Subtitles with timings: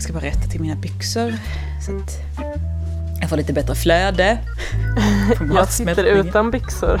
[0.00, 1.32] Jag ska bara rätta till mina byxor.
[1.86, 2.10] Så att
[3.20, 4.38] jag får lite bättre flöde.
[5.54, 7.00] Jag sitter utan byxor.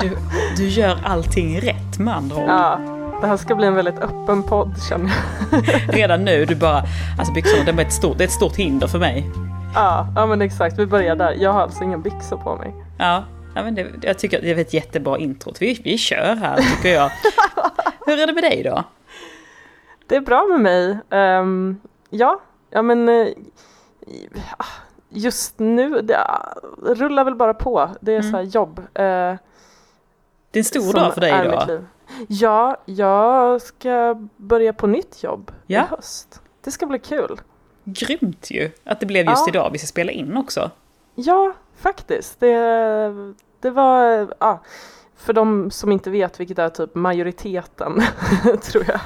[0.00, 0.16] Du,
[0.56, 2.48] du gör allting rätt med andra ord.
[2.48, 2.80] Ja,
[3.20, 5.12] det här ska bli en väldigt öppen podd känner
[5.50, 5.62] jag.
[5.94, 6.84] Redan nu, du bara,
[7.18, 9.30] alltså byxorna, det är ett stort, det är ett stort hinder för mig.
[9.74, 11.32] Ja, ja men exakt, vi börjar där.
[11.32, 12.74] Jag har alltså inga byxor på mig.
[12.98, 15.52] Ja, ja men det, jag tycker att det är ett jättebra intro.
[15.60, 17.10] Vi, vi kör här tycker jag.
[18.06, 18.84] Hur är det med dig då?
[20.08, 20.98] Det är bra med mig.
[21.10, 21.80] Ehm,
[22.12, 22.40] ja,
[22.70, 23.28] ja men eh,
[25.08, 26.26] just nu, det
[26.82, 27.90] rullar väl bara på.
[28.00, 28.30] Det är Mm.
[28.30, 28.78] så här jobb.
[28.78, 31.84] eh, Det är en stor dag för dig idag.
[32.28, 35.80] Ja, jag ska börja på nytt jobb Ja.
[35.82, 36.40] i höst.
[36.64, 37.40] Det ska bli kul.
[37.84, 39.52] Grymt ju att det blev just Ja.
[39.52, 40.70] idag vi ska spela in också.
[41.14, 42.40] Ja, faktiskt.
[42.40, 42.54] Det,
[43.60, 44.60] det var, ja,
[45.16, 48.02] för de som inte vet, vilket är typ majoriteten,
[48.62, 49.00] tror jag.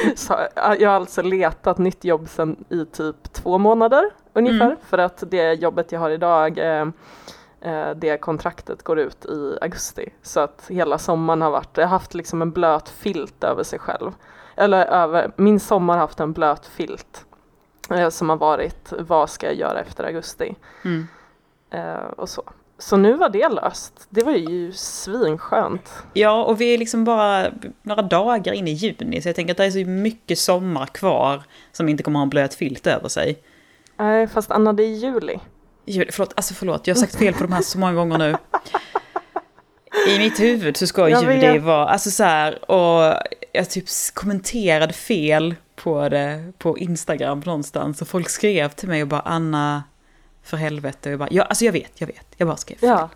[0.16, 4.66] Så, ja, jag har alltså letat nytt jobb sedan i typ två månader ungefär.
[4.66, 4.76] Mm.
[4.88, 6.88] För att det jobbet jag har idag, eh,
[7.60, 10.08] eh, det kontraktet går ut i augusti.
[10.22, 13.78] Så att hela sommaren har varit, jag har haft liksom en blöt filt över sig
[13.78, 14.12] själv.
[14.56, 17.24] Eller över, min sommar har haft en blöt filt.
[17.90, 20.56] eh, Som har varit, vad ska jag göra efter augusti?
[20.84, 21.06] Mm.
[21.70, 22.42] Eh, och så.
[22.80, 24.06] Så nu var det löst.
[24.08, 25.92] Det var ju svinskönt.
[26.12, 27.50] Ja, och vi är liksom bara
[27.82, 31.42] några dagar in i juni, så jag tänker att det är så mycket sommar kvar
[31.72, 33.38] som inte kommer ha en blöt filt över sig.
[33.96, 35.38] Nej, fast Anna, det är juli.
[35.86, 38.36] Juli, förlåt, alltså förlåt, jag har sagt fel på de här så många gånger nu.
[40.08, 43.14] I mitt huvud så ska Jag juli vara, alltså så här, och
[43.52, 49.08] jag typ kommenterade fel på det på Instagram någonstans och folk skrev till mig och
[49.08, 49.82] bara Anna,
[50.42, 52.88] för helvete, jag bara, ja, alltså jag vet, jag vet, jag bara skrev fel.
[52.88, 53.08] Ja.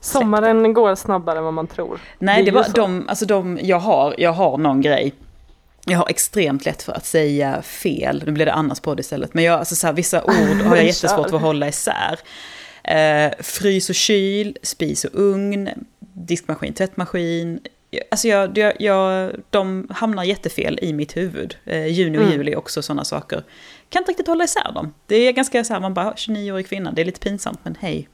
[0.00, 2.00] Sommaren går snabbare än vad man tror.
[2.18, 2.72] Nej, Det var så.
[2.72, 5.14] de, alltså de, jag har, jag har någon grej.
[5.84, 9.34] Jag har extremt lätt för att säga fel, nu blir det annars på det istället.
[9.34, 12.18] Men jag, alltså så här, vissa ord har jag jättesvårt för att hålla isär.
[12.84, 15.68] Eh, frys och kyl, spis och ugn,
[16.14, 17.60] diskmaskin, tvättmaskin.
[18.10, 21.56] Alltså jag, jag, jag, de hamnar jättefel i mitt huvud.
[21.64, 22.32] Eh, juni och Mm.
[22.34, 23.44] juli också sådana saker.
[23.88, 24.94] Kan inte riktigt hålla isär dem.
[25.06, 28.08] Det är ganska så här, man bara, 29-årig kvinna, det är lite pinsamt men hej.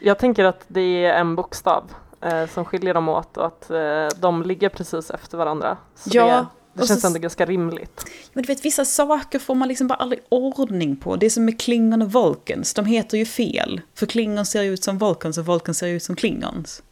[0.00, 1.90] Jag tänker att det är en bokstav
[2.20, 5.76] eh, som skiljer dem åt och att eh, de ligger precis efter varandra.
[5.94, 8.04] Så Ja, det, det känns så- ändå ganska rimligt.
[8.32, 11.16] Men du vet, vissa saker får man liksom bara aldrig ordning på.
[11.16, 13.80] Det är som med Klingon och Vulcans, de heter ju fel.
[13.94, 16.82] För Klingon ser ut som Vulcans och Vulcans ser ut som Klingons.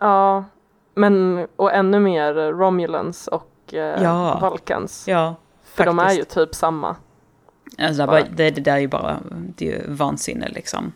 [0.00, 0.44] Ja,
[0.94, 4.38] men och ännu mer Romulans och eh, Ja.
[4.50, 5.04] Vulcans.
[5.08, 6.30] Ja, För de är ju faktiskt.
[6.34, 6.96] typ samma.
[7.78, 8.22] alltså det, Bara.
[8.22, 10.92] det, det där är ju bara, det är ju vansinne liksom.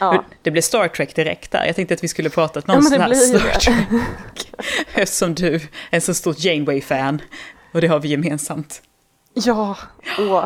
[0.00, 0.24] Ja.
[0.42, 1.66] Det blev Star Trek direkt där.
[1.66, 3.38] Jag tänkte att vi skulle prata Ja, någon ju Star.
[3.38, 4.52] Trek.
[4.94, 7.22] Eftersom du är en så stort Janeway-fan.
[7.72, 8.82] Och det har vi gemensamt.
[9.34, 9.76] Ja,
[10.18, 10.44] åh.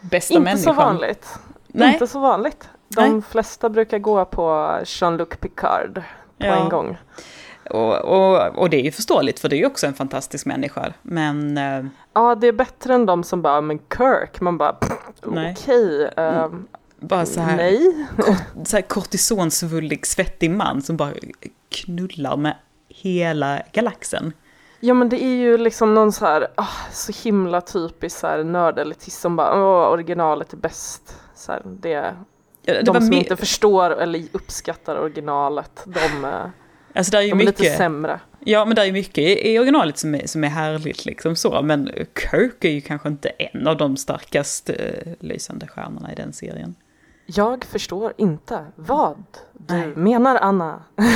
[0.00, 0.74] Bästa Inte människan.
[0.74, 1.28] så vanligt.
[1.66, 1.92] Nej.
[1.92, 2.68] Inte så vanligt.
[2.88, 3.22] De Nej.
[3.30, 5.94] flesta brukar gå på Jean-Luc Picard
[6.38, 6.54] på Ja.
[6.64, 6.96] en gång.
[7.70, 10.92] Och, och, och det är ju förståeligt, för det är ju också en fantastisk människa.
[11.02, 11.58] Men...
[11.58, 11.84] eh,
[12.14, 14.76] Ja, det är bättre än de som bara, men Kirk, man bara,
[15.22, 16.66] okej, ehm,
[17.00, 18.06] Bara så här, nej.
[18.64, 21.12] så här kortisonsvullig, svettig man som bara
[21.70, 22.56] knullar med
[22.88, 24.32] hela galaxen.
[24.80, 28.44] Ja men det är ju liksom någon så här, ah, så himla typisk så här
[28.44, 31.16] nördelitist som bara, åh, originalet är bäst.
[31.34, 32.14] Så här, det,
[32.64, 36.46] Ja, Det de som inte förstår eller uppskattar originalet, de, eh,
[36.94, 38.20] alltså det är ju de är lite mycket, sämre.
[38.40, 41.62] ja men det är ju mycket i originalet som är, som är härligt liksom så,
[41.62, 41.90] men
[42.30, 44.76] Kirk är ju kanske inte en av de starkast eh,
[45.20, 46.74] lysande stjärnorna i den serien.
[47.26, 49.86] Jag förstår inte vad du Nej.
[49.86, 50.82] menar Anna.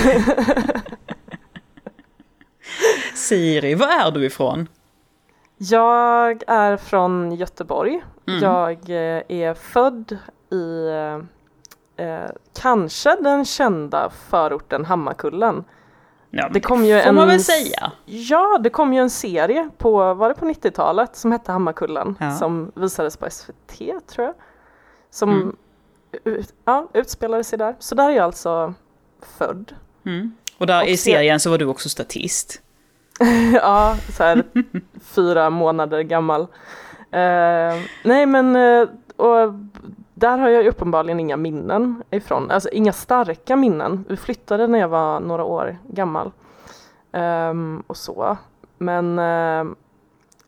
[3.15, 4.69] Siri, var är du ifrån?
[5.56, 8.03] Jag är från Göteborg.
[8.28, 8.42] Mm.
[8.42, 10.19] Jag eh, är född
[10.50, 10.88] i
[11.97, 12.31] eh,
[12.61, 15.65] kanske den kända förorten Hammarkullen.
[16.31, 17.15] Ja, Det kom ju får en...
[17.15, 17.93] man väl säga.
[18.04, 22.16] Ja, det kom ju en serie på, var det på 90-talet, som hette Hammarkullen.
[22.21, 22.31] Ja.
[22.31, 24.34] Som visades på SVT tror jag.
[25.10, 25.57] Som Mm.
[26.25, 27.77] ut, ja, utspelade sig där.
[27.78, 28.75] Så där är jag alltså
[29.39, 29.72] född.
[30.07, 30.33] Mm.
[30.59, 32.63] Och där Och i se- serien så var du också statist.
[33.54, 34.42] ja, så här
[35.03, 36.41] fyra månader gammal.
[37.10, 39.54] Eh, nej men, eh, och
[40.18, 44.04] där har jag ju uppenbarligen inga minnen ifrån, alltså inga starka minnen.
[44.09, 46.33] Vi flyttade när jag var några år gammal.
[47.13, 48.36] Ehm, och så.
[48.78, 49.72] Men, eh,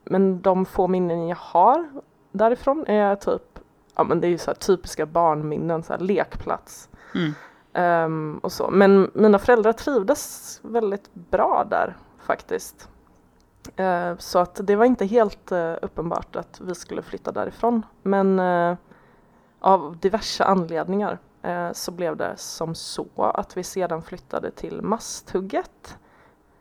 [0.05, 1.88] men de få minnen jag har
[2.32, 3.59] därifrån är typ,
[3.97, 6.88] ja men det är ju så typiska barnminnen, så lekplats.
[7.15, 7.32] Mm.
[7.73, 8.70] Ehm, och så.
[8.70, 12.88] Men mina föräldrar trivdes väldigt bra där faktiskt.
[13.76, 17.87] Eh, så att det var inte helt eh, uppenbart att vi skulle flytta därifrån.
[18.03, 18.76] Men eh,
[19.60, 21.19] av diverse anledningar
[21.72, 25.96] så blev det som så att vi sedan flyttade till Masthugget.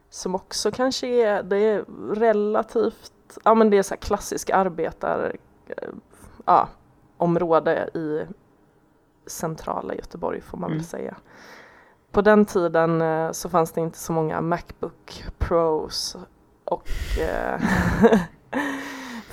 [0.10, 1.86] Som också kanske är, det är
[2.16, 5.36] relativt, ja men det är så här klassisk arbetar,
[6.46, 6.68] ja,
[7.18, 8.26] område i
[9.30, 10.78] centrala Göteborg får man mm.
[10.78, 11.16] väl säga.
[12.12, 13.04] På den tiden
[13.34, 16.18] så fanns det inte så många Macbook Pros
[16.64, 16.90] och
[17.20, 17.62] eh,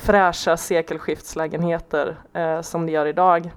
[0.05, 3.51] fräscha sekelskiftslägenheter eh, som det gör idag.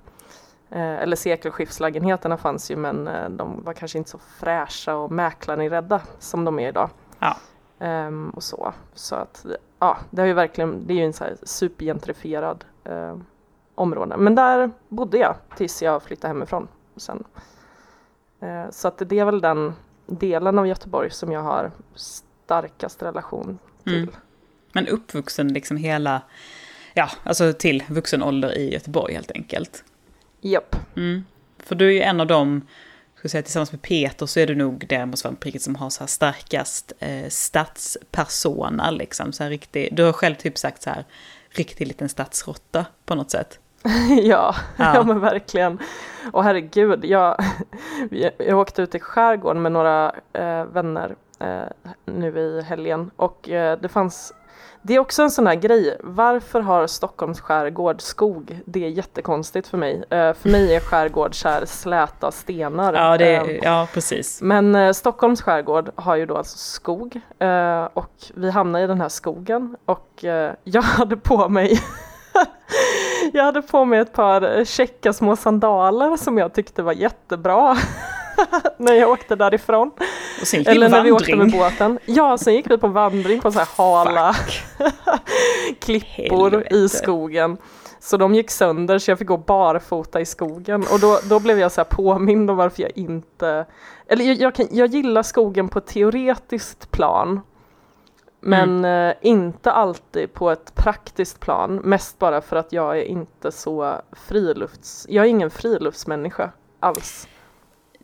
[0.70, 6.00] Eh, eller sekelskiftslägenheterna fanns ju men eh, de var kanske inte så fräscha och mäklarinredda
[6.18, 6.90] som de är idag.
[7.18, 7.36] Ja.
[7.78, 8.72] Ehm, och så.
[8.94, 9.46] så att
[9.78, 13.16] ja, det, har ju verkligen, det är ju en så här supergentrifierad eh,
[13.74, 14.16] område.
[14.16, 17.24] Men där bodde jag tills jag flyttade hemifrån sen.
[18.40, 19.74] Eh, så att det är väl den
[20.06, 24.02] delen av Göteborg som jag har starkast relation till.
[24.02, 24.14] Mm.
[24.78, 26.22] Men uppvuxen liksom hela,
[26.94, 29.84] ja, alltså till vuxen ålder i Göteborg helt enkelt.
[30.40, 30.76] Japp.
[30.96, 31.24] Mm.
[31.58, 32.66] För du är ju en av dem,
[33.14, 35.90] ska säga, tillsammans med Peter så är du nog det måste vara pricket som har
[35.90, 39.32] så här starkast eh, stadspersona liksom.
[39.32, 41.04] Så här riktig, du har själv typ sagt så här,
[41.50, 43.58] riktig liten stadsrotta på något sätt.
[44.22, 45.02] ja, ja, ja.
[45.02, 45.78] men verkligen.
[46.32, 47.44] Och herregud, jag,
[48.38, 53.80] jag åkte ut i skärgården med några eh, vänner eh, nu i helgen och eh,
[53.80, 54.32] det fanns
[54.82, 58.60] det är också en sån här grej, varför har Stockholms skärgård skog?
[58.64, 59.94] Det är jättekonstigt för mig.
[59.96, 62.94] Uh, för mig är skärgård här släta stenar.
[62.94, 64.42] Ja, det är, uh, ja precis.
[64.42, 67.20] Men uh, Stockholms skärgård har ju då alltså skog
[67.92, 70.24] och vi hamnade i den här skogen och
[70.64, 71.80] jag hade på mig
[73.32, 77.76] jag hade på mig ett par käcka små sandaler som jag tyckte var jättebra.
[78.76, 79.90] när jag åkte därifrån.
[80.66, 81.98] Eller när vi åkte med båten.
[82.06, 84.34] Ja, sen gick vi på vandring på så här hala
[85.80, 86.74] klippor Helvete.
[86.74, 87.56] i skogen.
[88.00, 91.58] Så de gick sönder så jag fick gå barfota i skogen och då, då blev
[91.58, 93.66] jag så här påmind om varför jag inte,
[94.06, 97.40] eller jag, jag, kan, jag gillar skogen på ett teoretiskt plan
[98.40, 99.10] men mm.
[99.10, 104.00] eh, inte alltid på ett praktiskt plan, mest bara för att jag är inte så
[104.12, 106.50] frilufts, jag är ingen friluftsmänniska
[106.80, 107.28] alls.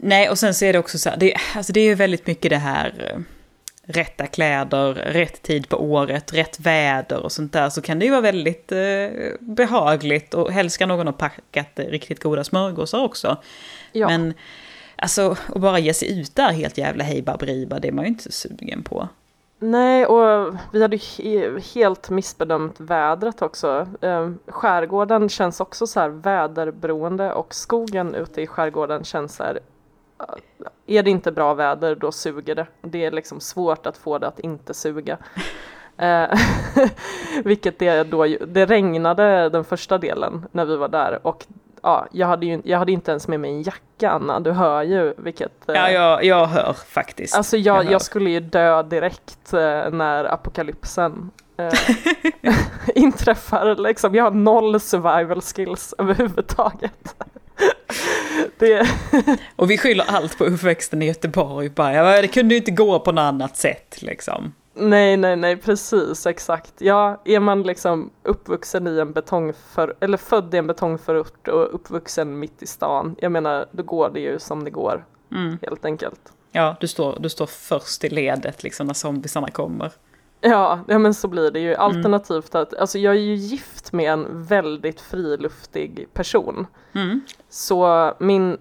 [0.06, 2.26] Nej, och sen så är det också så här, det, alltså det är ju väldigt
[2.26, 3.20] mycket det här eh,
[3.82, 8.10] rätta kläder, rätt tid på året, rätt väder och sånt där så kan det ju
[8.10, 8.78] vara väldigt eh,
[9.40, 13.36] behagligt och helst ska någon ha packat riktigt goda smörgåsar också.
[13.92, 14.08] Ja.
[14.08, 14.34] Men
[14.96, 18.32] alltså att bara ge sig ut där helt jävla hejbaberiba, det är man ju inte
[18.32, 19.08] sugen på.
[19.58, 20.98] Nej, och vi hade
[21.74, 23.88] helt missbedömt vädret också.
[24.00, 29.60] Ehm, skärgården känns också så här väderberoende och skogen ute i skärgården känns så här
[30.86, 32.66] är det inte bra väder då suger det.
[32.80, 35.18] Det är liksom svårt att få det att inte suga.
[35.96, 36.38] Eh,
[37.44, 41.46] vilket det då, det regnade den första delen när vi var där och
[41.82, 44.82] ja, jag hade ju jag hade inte ens med mig en jacka Anna, du hör
[44.82, 45.52] ju vilket...
[45.66, 47.36] Ja, eh, jag, jag hör faktiskt.
[47.36, 51.72] Alltså jag, jag, jag skulle ju dö direkt eh, när apokalypsen eh,
[52.94, 54.14] inträffar liksom.
[54.14, 57.14] Jag har noll survival skills överhuvudtaget.
[58.58, 58.88] Det...
[59.56, 61.68] Och vi skyller allt på uppväxten i Göteborg.
[61.68, 64.52] Bara, det kunde ju inte gå på något annat sätt liksom.
[64.76, 66.72] Nej, nej, nej, precis, exakt.
[66.78, 72.38] Ja, är man liksom uppvuxen i en betongför, eller född i en betongförort och uppvuxen
[72.38, 75.58] mitt i stan, jag menar, då går det ju som det går, mm.
[75.62, 76.20] helt enkelt.
[76.52, 79.92] Ja, du står, du står först i ledet liksom när zombisarna kommer.
[80.46, 81.74] Ja, ja men så blir det ju.
[81.74, 81.80] Mm.
[81.80, 86.66] Alternativt att, alltså jag är ju gift med en väldigt friluftig person.
[86.92, 87.20] Mm.
[87.48, 88.58] Så min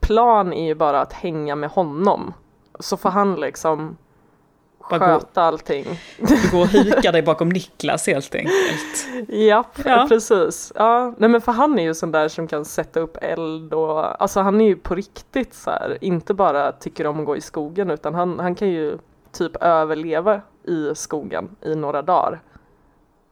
[0.00, 2.34] plan är ju bara att hänga med honom.
[2.80, 3.96] Så får han liksom
[4.90, 5.84] bara sköta gå, allting.
[6.18, 9.28] Du går och hukar dig bakom Niklas helt enkelt.
[9.28, 10.06] Japp, ja.
[10.08, 10.72] precis.
[10.74, 14.22] Ja, nej men för han är ju sån där som kan sätta upp eld och
[14.22, 17.40] alltså han är ju på riktigt så här, inte bara tycker om att gå i
[17.40, 18.98] skogen utan han, han kan ju
[19.32, 22.40] typ överleva i skogen i några dagar.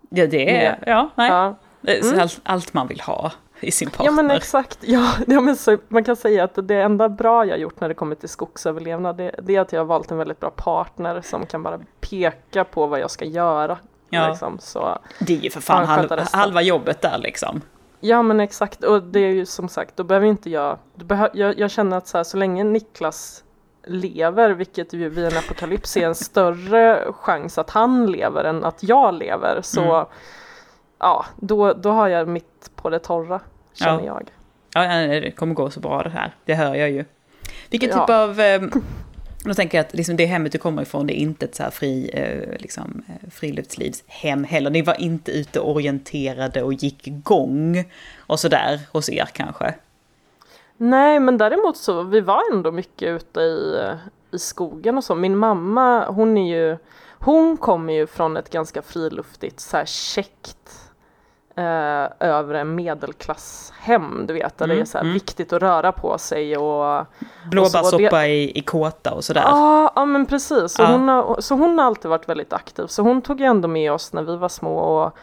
[0.09, 1.31] Ja, det är, ja, nej.
[1.31, 1.55] Ja.
[1.87, 2.21] Mm.
[2.21, 4.07] allt, allt man vill ha i sin partner.
[4.07, 7.59] Ja men exakt, ja, ja men så, man kan säga att det enda bra jag
[7.59, 10.41] gjort när det kommer till skogsöverlevnad det, det, är att jag har valt en väldigt
[10.41, 13.79] bra partner som kan bara peka på vad jag ska göra.
[14.11, 14.29] Ja.
[14.29, 17.61] Liksom, så det är ju för fan halva, halva jobbet där liksom.
[18.01, 21.59] Ja men exakt och det är ju som sagt då behöver inte jag, behöver, jag,
[21.59, 23.45] jag känner att så, här, så länge Niklas
[23.87, 28.83] lever, vilket ju vid en apokalyps är en större chans att han lever än att
[28.83, 30.07] jag lever, så mm.
[30.99, 33.41] ja, då, då har jag mitt på det torra,
[33.73, 34.21] känner ja.
[34.21, 34.31] jag.
[34.85, 37.05] Ja, det kommer gå så bra det här, det hör jag ju.
[37.71, 38.01] Vilken ja.
[38.01, 38.63] typ av, eh,
[39.45, 41.63] Då tänker jag att liksom det hemmet du kommer ifrån, det är inte ett så
[41.63, 44.71] här fri, eh, liksom, eh, friluftslivshem heller.
[44.71, 47.85] Ni var inte ute orienterade och gick igång
[48.17, 49.75] och sådär hos er kanske?
[50.77, 53.89] Nej, men däremot så, vi var ändå mycket ute i,
[54.31, 55.15] i skogen och så.
[55.15, 56.77] Min mamma, hon är ju,
[57.19, 60.85] hon kommer ju från ett ganska friluftigt, så här käckt
[61.57, 65.15] eh, övre medelklasshem, du vet, där Mm, det är så här mm.
[65.15, 67.07] viktigt att röra på sig och
[67.51, 69.43] Blåbärssoppa i, i kåta och sådär?
[69.47, 70.73] Ja, ja men precis.
[70.73, 70.87] Så, Ja.
[70.87, 72.87] hon har, så hon har alltid varit väldigt aktiv.
[72.87, 75.17] Så hon tog ju ändå med oss när vi var små och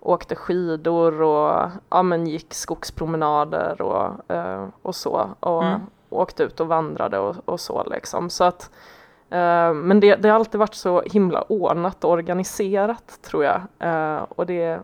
[0.00, 5.30] åkte skidor och ja, men gick skogspromenader och, eh, och så.
[5.40, 5.80] Och Mm.
[6.10, 8.30] åkte ut och vandrade och, och så liksom.
[8.30, 8.70] Så att,
[9.30, 13.60] eh, men det, det har alltid varit så himla ordnat och organiserat tror jag.
[13.78, 14.80] Eh, och det,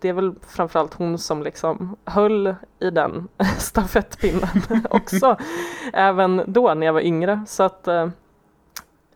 [0.00, 5.36] det är väl framförallt hon som liksom höll i den stafettpinnen också.
[5.92, 7.40] Även då när jag var yngre.
[7.46, 8.08] Så att eh,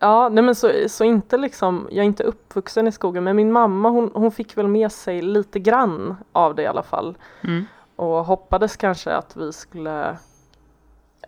[0.03, 3.51] Ja, nej men så, så inte liksom, jag är inte uppvuxen i skogen men min
[3.51, 7.17] mamma hon, hon fick väl med sig lite grann av det i alla fall.
[7.43, 7.65] Mm.
[7.95, 10.17] Och hoppades kanske att vi skulle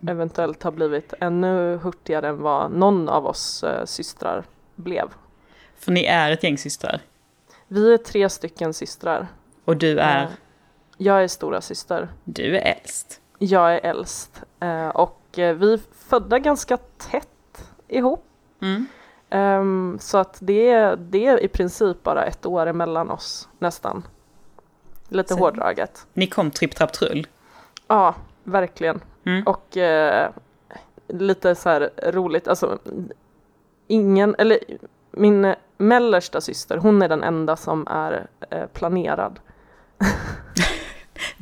[0.07, 4.43] eventuellt ha blivit ännu hurtigare än vad någon av oss eh, systrar
[4.75, 5.09] blev.
[5.75, 7.01] För ni är ett gäng systrar?
[7.67, 9.27] Vi är tre stycken systrar.
[9.65, 10.23] Och du är?
[10.23, 10.29] Eh,
[10.97, 12.07] Jag är stora syster.
[12.23, 13.21] Du är äldst.
[13.39, 14.43] Jag är äldst.
[14.59, 18.25] Eh, och eh, vi är födda ganska tätt ihop.
[18.63, 18.85] Mm.
[19.29, 24.03] Ehm, så att det är, det är i princip bara ett år emellan oss, nästan.
[25.07, 26.07] Lite Så- hårdraget.
[26.13, 27.27] Ni kom tripp, trapp, trull?
[27.87, 29.01] Ja, verkligen.
[29.25, 29.43] Mm.
[29.47, 30.29] Och eh,
[31.07, 32.79] lite så här roligt, alltså
[33.87, 34.59] ingen, eller
[35.11, 39.39] min mellersta syster, hon är den enda som är eh, planerad.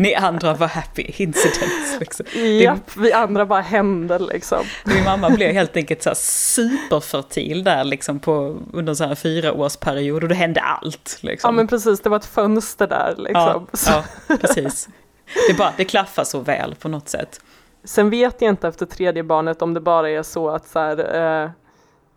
[0.01, 2.25] Ni andra var happy incidents liksom.
[2.61, 4.63] Japp, vi andra bara hände liksom.
[4.85, 9.53] Min mamma blev helt enkelt så här superfertil där liksom på, under så här fyra
[9.53, 11.17] års period och det hände allt.
[11.21, 11.47] Liksom.
[11.47, 13.67] Ja men precis, det var ett fönster där ja, liksom.
[13.73, 14.89] Så- ja, precis.
[15.47, 17.41] Det, bara, det klaffar så väl på något sätt.
[17.83, 21.15] Sen vet jag inte efter tredje barnet om det bara är så att så här,
[21.43, 21.49] eh,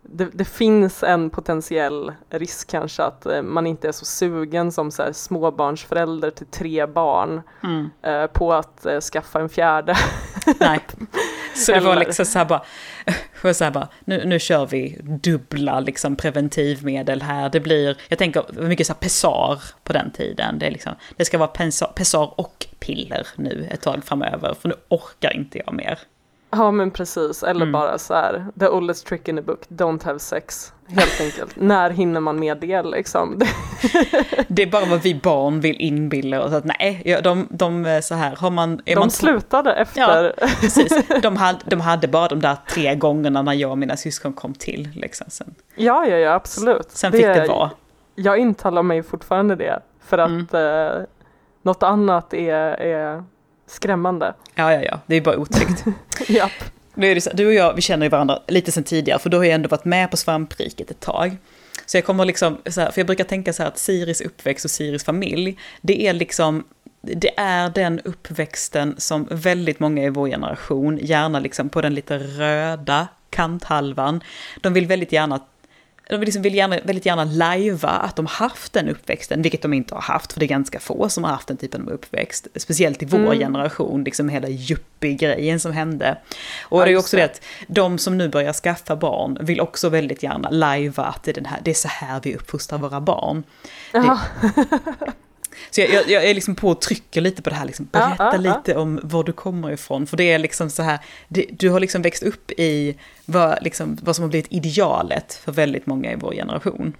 [0.09, 4.91] det, det finns en potentiell risk kanske att eh, man inte är så sugen som
[4.91, 7.89] så här, småbarnsförälder till tre barn Mm.
[8.01, 9.95] eh, på att eh, skaffa en fjärde.
[10.59, 10.79] Nej.
[11.55, 12.63] Så det var liksom så här bara,
[13.53, 17.49] så här bara nu, nu kör vi dubbla liksom preventivmedel här.
[17.49, 20.59] Det blir, jag tänker mycket så här Pessar på den tiden.
[20.59, 21.47] Det, är liksom, det ska vara
[21.95, 25.99] Pessar och piller nu ett tag framöver, för nu orkar inte jag mer.
[26.57, 27.71] Ja men precis, eller Mm.
[27.71, 30.73] bara så här, the oldest trick in the book, don't have sex.
[30.87, 31.55] Helt enkelt.
[31.55, 33.39] När hinner man med det liksom?
[33.39, 33.47] Det,
[34.47, 38.01] Det är bara vad vi barn vill inbilla oss att nej, ja, de, de är
[38.01, 38.81] så här, har man...
[38.85, 40.33] Är de man slutade efter.
[40.61, 44.33] Precis, de hade, de hade bara de där tre gångerna när jag och mina syskon
[44.33, 44.89] kom till.
[44.95, 45.27] Liksom.
[45.29, 46.91] Sen, Ja, ja, ja, absolut.
[46.91, 47.69] sen fick det vara.
[48.15, 50.91] Jag intalar mig fortfarande det, för att Mm.
[50.97, 51.01] eh,
[51.61, 53.23] något annat är, är
[53.67, 54.33] skrämmande.
[54.55, 55.83] Ja, ja, ja, det är bara otryggt.
[56.27, 56.51] Japp.
[56.93, 59.29] Nu är det så, du och jag, vi känner ju varandra lite sen tidigare, för
[59.29, 61.37] då har jag ändå varit med på svampriket ett tag.
[61.85, 64.65] Så jag kommer liksom, så här, för jag brukar tänka så här att Siris uppväxt
[64.65, 66.63] och Siris familj, det är liksom,
[67.01, 72.17] det är den uppväxten som väldigt många i vår generation, gärna liksom på den lite
[72.17, 74.23] röda kanthalvan,
[74.61, 75.39] de vill väldigt gärna
[76.09, 79.73] de vill, liksom, vill gärna, väldigt gärna lajva att de haft den uppväxten, vilket de
[79.73, 82.47] inte har haft, för det är ganska få som har haft den typen av uppväxt.
[82.55, 83.39] Speciellt i vår Mm.
[83.39, 86.17] generation, liksom hela yuppie-grejen som hände.
[86.63, 87.21] Och Ja, det är också det.
[87.21, 91.31] det att de som nu börjar skaffa barn vill också väldigt gärna lajva att det
[91.31, 93.43] är, den här, det är så här vi uppfostrar våra barn.
[93.93, 94.19] Jaha.
[95.69, 97.99] Så jag, jag, jag är liksom på och trycker lite på det här, liksom, Ja,
[97.99, 98.37] berätta ja, ja.
[98.37, 100.07] lite om var du kommer ifrån.
[100.07, 103.97] För det är liksom så här, det, du har liksom växt upp i vad, liksom,
[104.03, 106.93] vad som har blivit idealet för väldigt många i vår generation.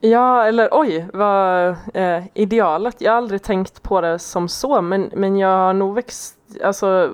[0.00, 3.00] Ja, eller oj, vad eh, idealet.
[3.00, 7.12] Jag har aldrig tänkt på det som så, men, men jag har nog växt, alltså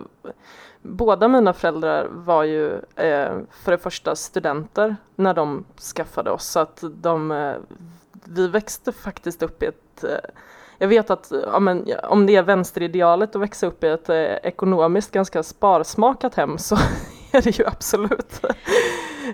[0.83, 3.33] båda mina föräldrar var ju eh,
[3.63, 7.55] för det första studenter när de skaffade oss, så att de, eh,
[8.31, 10.31] vi växte faktiskt upp i ett eh,
[10.79, 14.17] jag vet att ja, men, om det är vänsteridealet att växa upp i ett eh,
[14.23, 16.75] ekonomiskt ganska sparsmakat hem så
[17.33, 18.41] är det ju absolut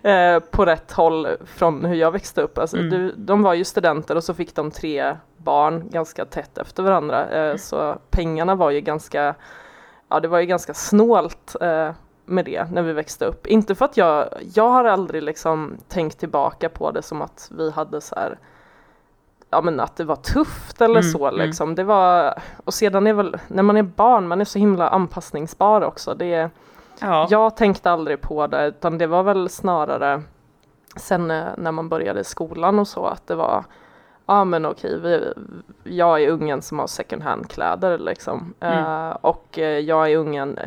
[0.03, 2.59] eh, på rätt håll från hur jag växte upp.
[2.59, 2.91] Alltså, Mm.
[2.91, 7.31] du, de var ju studenter och så fick de tre barn ganska tätt efter varandra.
[7.31, 9.35] Eh, så pengarna var ju ganska,
[10.09, 11.91] ja det var ju ganska snålt eh,
[12.25, 13.47] med det när vi växte upp.
[13.47, 17.71] Inte för att jag, jag har aldrig liksom tänkt tillbaka på det som att vi
[17.71, 18.39] hade så här
[19.57, 21.47] ja men att det var tufft eller Mm, så mm.
[21.47, 21.75] liksom.
[21.75, 22.35] Det var,
[22.65, 26.15] och sedan är väl, när man är barn, man är så himla anpassningsbar också.
[26.15, 26.51] Det
[27.01, 27.27] ja.
[27.31, 30.23] jag tänkte aldrig på det utan det var väl snarare
[30.97, 33.65] sen eh, när man började skolan och så att det var
[34.27, 35.33] ja men okej, vi,
[35.85, 38.55] jag är ungen som har second hand kläder liksom.
[38.61, 38.85] Mm.
[38.85, 40.59] Uh, och uh, jag är ungen,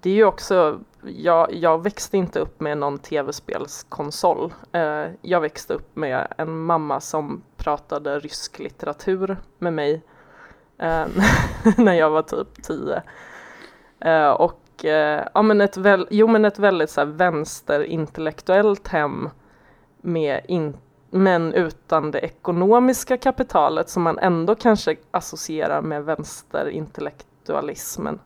[0.00, 4.52] det är ju också, jag, jag växte inte upp med någon tv-spelskonsol.
[4.76, 10.02] Uh, jag växte upp med en mamma som pratade rysk litteratur med mig
[11.76, 13.02] när jag var typ tio.
[14.38, 14.58] och
[15.32, 19.30] ja men ett, väl, jo, men ett väldigt så här, vänsterintellektuellt hem
[20.00, 20.78] med inte
[21.14, 28.18] men utan det ekonomiska kapitalet som man ändå kanske associerar med vänsterintellektualismen.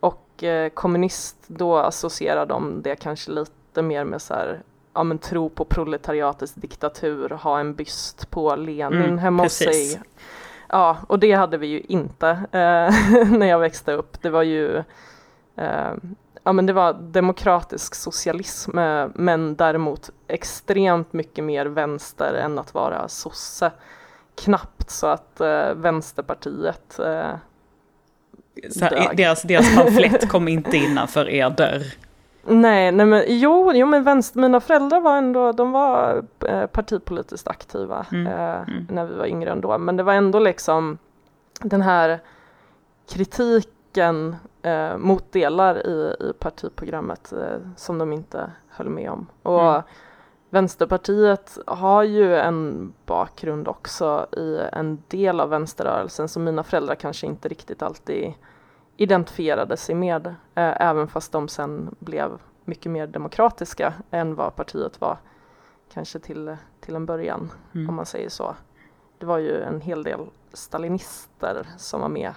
[0.00, 4.62] Och eh, kommunist, då associerar de det kanske lite mer med så här,
[4.94, 10.00] ja men tro på proletariatets diktatur, ha en byst på Lenin mm, hemma hos sig.
[10.68, 14.22] Ja, och det hade vi ju inte eh, när jag växte upp.
[14.22, 14.76] Det var ju
[15.56, 15.92] eh,
[16.44, 22.74] ja, men det var demokratisk socialism eh, men däremot extremt mycket mer vänster än att
[22.74, 23.72] vara sosse.
[24.34, 27.30] Knappt så att äh, Vänsterpartiet äh,
[28.70, 31.82] så här, deras, deras pamflett kom inte innanför er dörr.
[32.42, 37.48] Nej, nej men jo, jo men vänster, mina föräldrar var ändå, de var eh, partipolitiskt
[37.48, 38.26] aktiva mm.
[38.26, 38.86] Eh, mm.
[38.90, 40.98] när vi var yngre ändå, men det var ändå liksom
[41.60, 42.20] den här
[43.08, 49.26] kritiken eh, mot delar i, i partiprogrammet eh, som de inte höll med om.
[49.42, 49.82] Och mm.
[50.50, 57.26] Vänsterpartiet har ju en bakgrund också i en del av vänsterrörelsen som mina föräldrar kanske
[57.26, 58.32] inte riktigt alltid
[59.00, 65.00] identifierade sig med, eh, även fast de sen blev mycket mer demokratiska än vad partiet
[65.00, 65.18] var
[65.92, 67.88] kanske till, till en början, mm.
[67.88, 68.54] om man säger så.
[69.18, 70.20] Det var ju en hel del
[70.52, 72.32] stalinister som var med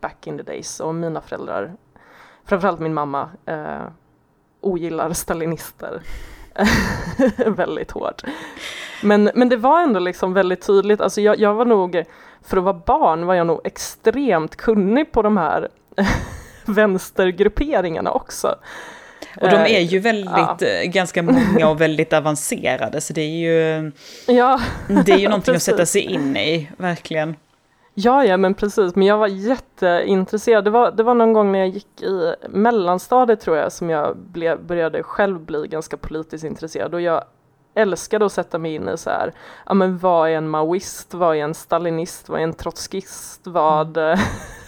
[0.00, 1.72] back in the days och mina föräldrar,
[2.44, 3.82] framförallt min mamma, eh,
[4.60, 6.02] ogillar stalinister
[7.46, 8.22] väldigt hårt.
[9.02, 12.04] Men, men det var ändå liksom väldigt tydligt, alltså jag, jag var nog,
[12.42, 15.68] för att vara barn var jag nog extremt kunnig på de här
[16.66, 18.54] vänstergrupperingarna också.
[19.40, 20.66] Och de är ju eh, väldigt, ja.
[20.66, 23.92] Eh, ganska många och väldigt avancerade, så det är ju,
[24.26, 24.60] ja,
[25.04, 27.36] det är ju någonting att sätta sig in i, verkligen.
[27.94, 30.64] Ja, ja men precis, men jag var jätteintresserad.
[30.64, 34.16] Det var, det var någon gång när jag gick i mellanstadiet tror jag som jag
[34.16, 37.24] blev, började själv bli ganska politiskt intresserad och jag
[37.74, 39.32] älskade att sätta mig in i så här,
[39.66, 43.96] ja men vad är en maoist, vad är en stalinist, vad är en trotskist, vad,
[43.96, 44.18] mm.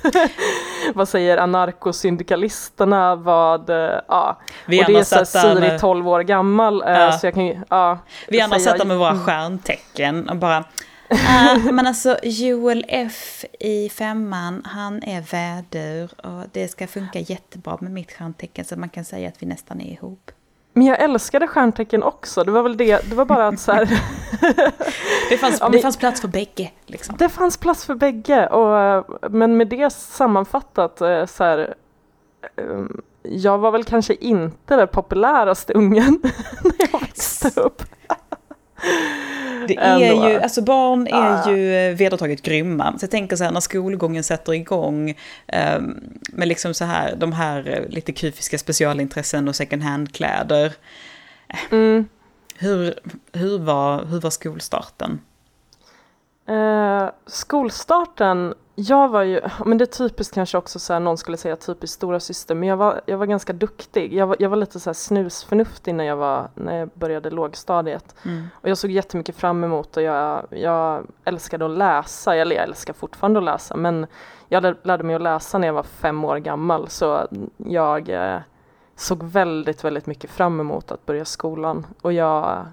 [0.95, 3.71] vad säger anarkosyndikalisterna, vad,
[4.09, 4.41] ja.
[4.67, 5.81] Vi och det är så Siri med...
[5.81, 7.13] 12 år gammal, eh, ja.
[7.13, 7.99] så jag kan ja.
[8.29, 10.65] Vi andra satt där med våra stjärntecken och bara,
[11.13, 17.79] Uh, men alltså Joel F i femman, han är vädur och det ska funka jättebra
[17.81, 20.31] med mitt stjärntecken så man kan säga att vi nästan är ihop.
[20.73, 23.87] Men jag älskade stjärntecken också, det var väl det, det var bara att så här...
[25.31, 26.71] det, fanns, ja, det fanns plats för bägge.
[26.87, 27.15] Liksom.
[27.19, 31.75] Det fanns plats för bägge, och, men med det sammanfattat eh, så här,
[32.57, 36.21] ehm, jag var väl kanske inte den populäraste ungen
[36.63, 37.83] när jag växte upp.
[39.69, 41.51] Det är ju, alltså barn är ah.
[41.51, 42.99] ju vedertaget grymma.
[42.99, 45.15] Så jag tänker så här när skolgången sätter igång
[45.79, 46.01] um,
[46.33, 50.73] med liksom så här, de här lite kufiska specialintressen och second hand-kläder.
[51.71, 52.09] Mm.
[52.59, 52.95] Hur,
[53.33, 55.21] hur, var, hur var skolstarten?
[56.51, 61.37] Uh, skolstarten jag var ju, men det är typiskt kanske också så här, någon skulle
[61.37, 64.15] säga typiskt stora syster, men jag var, jag var ganska duktig.
[64.15, 68.15] Jag var, jag var lite så här snusförnuftig när jag, var, när jag började lågstadiet.
[68.25, 68.49] Mm.
[68.55, 72.93] Och jag såg jättemycket fram emot och jag, jag älskade att läsa, eller jag älskar
[72.93, 74.07] fortfarande att läsa, men
[74.49, 78.39] jag lärde mig att läsa när jag var fem år gammal, så jag eh,
[78.97, 81.87] såg väldigt, väldigt mycket fram emot att börja skolan.
[82.03, 82.67] Och jag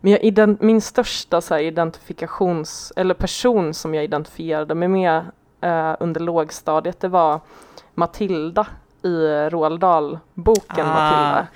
[0.00, 5.24] men jag min största så här, identifikations, eller person som jag identifierade mig med
[5.60, 7.40] eh, under lågstadiet, det var
[7.94, 8.66] Matilda
[9.02, 11.46] i Roald Dahl-boken ah, Matilda.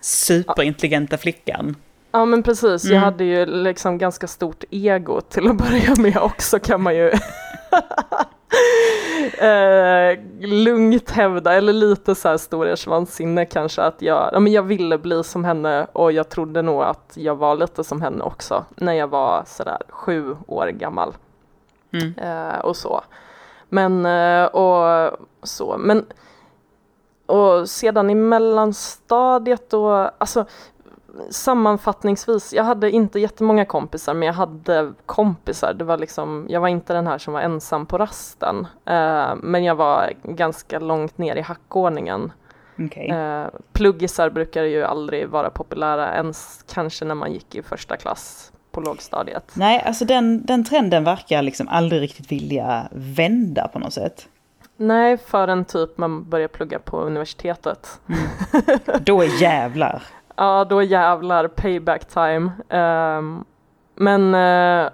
[0.00, 1.76] Superintelligenta flickan.
[2.12, 2.94] Ja men precis, mm.
[2.94, 7.08] jag hade ju liksom ganska stort ego till att börja med också kan man ju
[9.38, 14.98] eh, lugnt hävda, eller lite så här storhetsvansinne kanske, att jag, ja, men jag ville
[14.98, 18.92] bli som henne och jag trodde nog att jag var lite som henne också när
[18.92, 21.14] jag var sådär sju år gammal.
[21.92, 22.14] Mm.
[22.18, 23.02] Eh, och så.
[23.72, 25.10] Men, eh, och
[25.42, 26.06] så, men
[27.26, 30.44] och sedan i mellanstadiet då, alltså
[31.30, 35.74] sammanfattningsvis, jag hade inte jättemånga kompisar men jag hade kompisar.
[35.74, 38.66] Det var liksom, jag var inte den här som var ensam på rasten.
[38.84, 42.32] Eh, men jag var ganska långt ner i hackordningen.
[42.78, 43.08] Okay.
[43.08, 48.52] Eh, pluggisar brukar ju aldrig vara populära ens kanske när man gick i första klass
[48.72, 49.52] på lågstadiet.
[49.54, 54.28] Nej, alltså den, den trenden verkar liksom aldrig riktigt vilja vända på något sätt.
[54.76, 58.00] Nej, förrän typ man börjar plugga på universitetet.
[58.08, 58.78] Mm.
[59.04, 60.02] Då är jävlar.
[60.36, 62.50] Ja, då jävlar payback time.
[62.68, 63.44] Um,
[63.94, 64.90] men uh,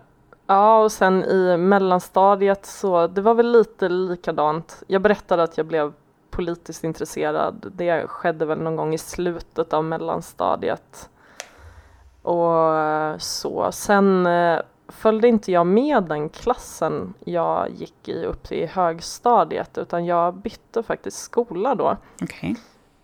[0.47, 4.83] ja, och sen i mellanstadiet så det var väl lite likadant.
[4.87, 5.93] Jag berättade att jag blev
[6.31, 7.73] politiskt intresserad.
[7.77, 11.09] Det skedde väl någon gång i slutet av mellanstadiet.
[12.23, 13.73] Och så.
[13.73, 20.07] Sen uh, följde inte jag med den klassen jag gick i upp till högstadiet utan
[20.07, 21.97] jag bytte faktiskt skola då.
[22.23, 22.55] Okay.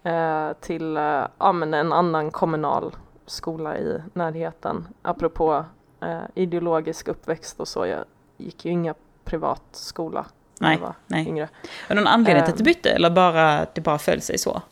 [0.02, 2.96] Eh, till eh, ja, men en annan kommunal
[3.26, 4.88] skola i närheten.
[5.02, 5.64] Apropå
[6.00, 7.86] eh, ideologisk uppväxt och så.
[7.86, 8.04] Jag
[8.36, 10.26] gick ju inga privatskola
[10.60, 11.28] när nej, jag var nej.
[11.28, 11.48] yngre.
[11.88, 14.62] Var någon anledning till att du bytte eller bara det bara föll sig så?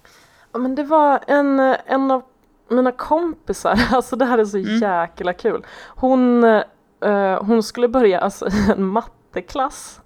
[0.53, 2.23] Ja, men det var en, en av
[2.73, 4.79] mina kompisar, alltså det här är så mm.
[4.79, 5.67] jäkla kul.
[5.87, 10.01] Hon, eh, hon skulle börja alltså, i en matteklass.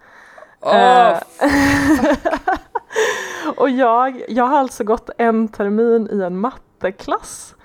[0.61, 1.19] Oh,
[3.57, 7.57] och jag, jag har alltså gått en termin i en matteklass.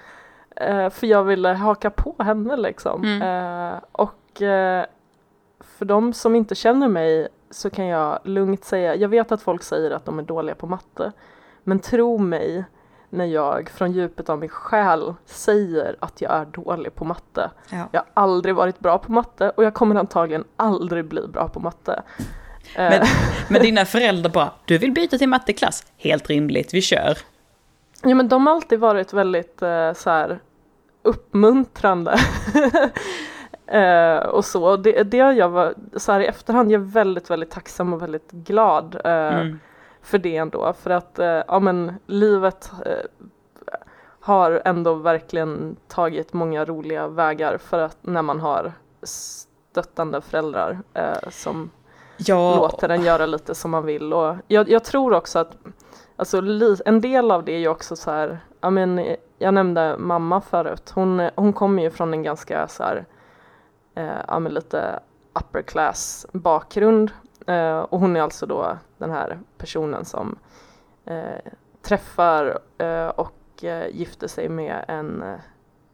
[0.55, 3.03] Eh, för jag ville haka på henne liksom.
[3.03, 3.21] Mm.
[3.21, 4.85] Eh, och eh,
[5.59, 9.63] för de som inte känner mig så kan jag lugnt säga, jag vet att folk
[9.63, 11.11] säger att de är dåliga på matte.
[11.63, 12.65] Men tro mig
[13.13, 17.51] när jag från djupet av min själ säger att jag är dålig på matte.
[17.69, 17.87] Ja.
[17.91, 21.59] Jag har aldrig varit bra på matte och jag kommer antagligen aldrig bli bra på
[21.59, 22.03] matte.
[22.75, 23.07] Men, Eh,
[23.49, 25.85] men dina föräldrar bara, du vill byta till matteklass?
[25.97, 27.17] Helt rimligt, vi kör.
[28.03, 30.39] Ja men de har alltid varit väldigt eh, så här
[31.03, 32.19] uppmuntrande.
[33.67, 37.29] eh, och så, det, det har jag var, så här i efterhand, jag är väldigt
[37.29, 39.59] väldigt tacksam och väldigt glad eh, Mm.
[40.01, 40.73] För det ändå.
[40.73, 43.27] För att eh, ja men livet eh,
[44.19, 51.29] har ändå verkligen tagit många roliga vägar för att när man har stöttande föräldrar eh,
[51.29, 51.69] som
[52.17, 54.13] Ja, låter den göra lite som man vill.
[54.13, 55.57] Och jag, jag tror också att
[56.15, 56.41] alltså,
[56.85, 60.91] en del av det är ju också så här, ja, men, jag nämnde mamma förut,
[60.95, 63.05] hon, hon kommer ju från en ganska så här,
[63.95, 64.99] eh, lite
[65.39, 67.11] upper class bakgrund
[67.89, 70.37] och hon är alltså då den här personen som
[71.05, 71.51] eh,
[71.81, 75.39] träffar eh, och eh, gifter sig med en eh,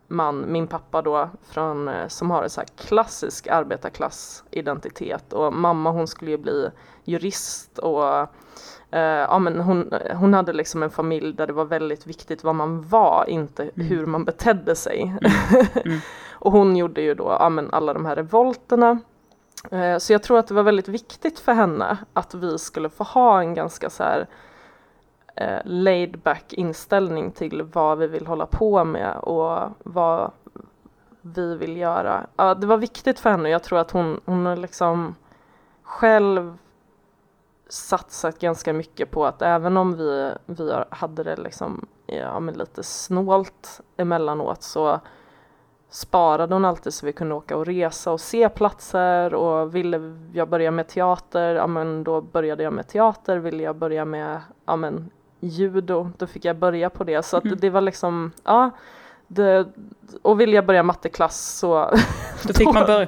[0.07, 6.07] man, min pappa då, från, eh, som har en så klassisk arbetarklassidentitet och mamma hon
[6.07, 6.69] skulle ju bli
[7.03, 8.19] jurist och
[8.91, 12.55] eh, ja, men hon, hon hade liksom en familj där det var väldigt viktigt vad
[12.55, 13.88] man var, inte Mm.
[13.88, 15.15] hur man betedde sig.
[15.86, 15.99] Mm.
[16.31, 18.99] och hon gjorde ju då ja, men alla de här revolterna.
[19.71, 23.03] Eh, så jag tror att det var väldigt viktigt för henne att vi skulle få
[23.03, 24.27] ha en ganska så här
[25.36, 30.32] eh, laid back inställning till vad vi vill hålla på med och vad
[31.21, 32.27] vi vill göra.
[32.36, 33.49] Ja, det var viktigt för henne.
[33.49, 35.15] Jag tror att hon, hon har liksom
[35.84, 36.58] själv
[37.69, 42.84] satsat ganska mycket på att även om vi, vi hade det liksom, ja, men lite
[42.84, 44.99] snålt emellanåt så
[45.89, 50.50] sparade hon alltid så vi kunde åka och resa och se platser och ville jag
[50.50, 54.76] börja med teater, ja men då började jag med teater, ville jag börja med ja,
[54.76, 57.26] men, judo, då fick jag börja på det.
[57.26, 57.58] Så att Mm.
[57.62, 58.69] det var liksom, ja,
[59.28, 59.67] det,
[60.21, 61.91] och ville jag börja matteklass så
[62.43, 63.08] Då fick man börja.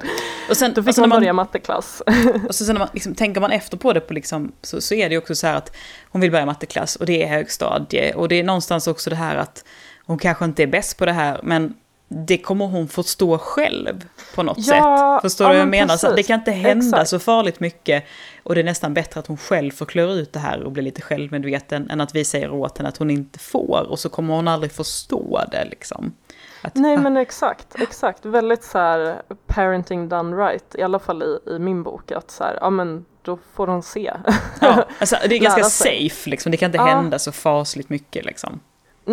[0.49, 2.01] Och sen, då fick alltså man man börja matteklass.
[2.47, 4.93] Och så sen när man, liksom, tänker man efter på det på liksom, så, så
[4.93, 5.75] är det ju också så här att
[6.09, 8.13] hon vill börja matteklass och det är högstadie.
[8.13, 9.65] Och det är någonstans också det här att
[10.05, 11.73] hon kanske inte är bäst på det här, men
[12.11, 15.21] det kommer hon förstå själv på något Ja, sätt.
[15.31, 15.97] Förstår ja, du vad jag men menar?
[15.97, 17.09] Så det kan inte hända Exakt.
[17.09, 18.03] så farligt mycket.
[18.43, 20.81] Och det är nästan bättre att hon själv får klura ut det här och bli
[20.83, 23.85] lite självmedveten än att vi säger åt henne att hon inte får.
[23.89, 26.13] Och så kommer hon aldrig förstå det liksom.
[26.61, 28.25] Att, Nej men exakt, exakt.
[28.25, 32.11] Väldigt så här parenting done right, i alla fall i, i min bok.
[32.11, 34.13] Att så här, ja men då får hon se.
[34.61, 36.51] ja, alltså, det är ganska safe liksom.
[36.51, 36.85] Det kan inte Ja.
[36.85, 38.59] hända så fasligt mycket liksom.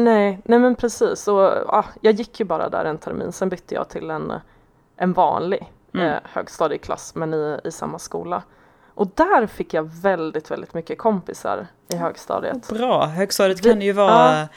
[0.04, 1.28] Nej, nej men precis.
[1.28, 4.32] Och, ja, jag gick ju bara där en termin, sen bytte jag till en,
[4.96, 6.06] en vanlig Mm.
[6.09, 8.42] eh, högstadieklass men i, i samma skola.
[8.94, 12.68] Och där fick jag väldigt, väldigt mycket kompisar i högstadiet.
[12.68, 14.48] Bra, högstadiet kan ju vara, ja.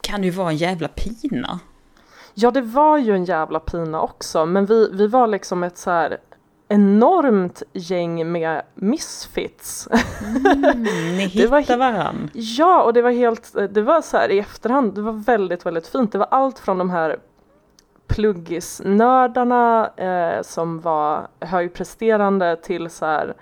[0.00, 1.60] kan ju vara en jävla pina.
[2.34, 5.90] Ja, det var ju en jävla pina också, men vi, vi var liksom ett så
[5.90, 6.18] här
[6.72, 9.88] enormt gäng med misfits.
[9.90, 10.82] Mm,
[11.16, 12.30] ni hittade varann.
[12.32, 15.86] Ja, och det var helt, det var så här i efterhand, det var väldigt, väldigt
[15.86, 16.12] fint.
[16.12, 17.18] Det var allt från de här
[18.06, 23.34] pluggisnördarna eh, som var högpresterande till så här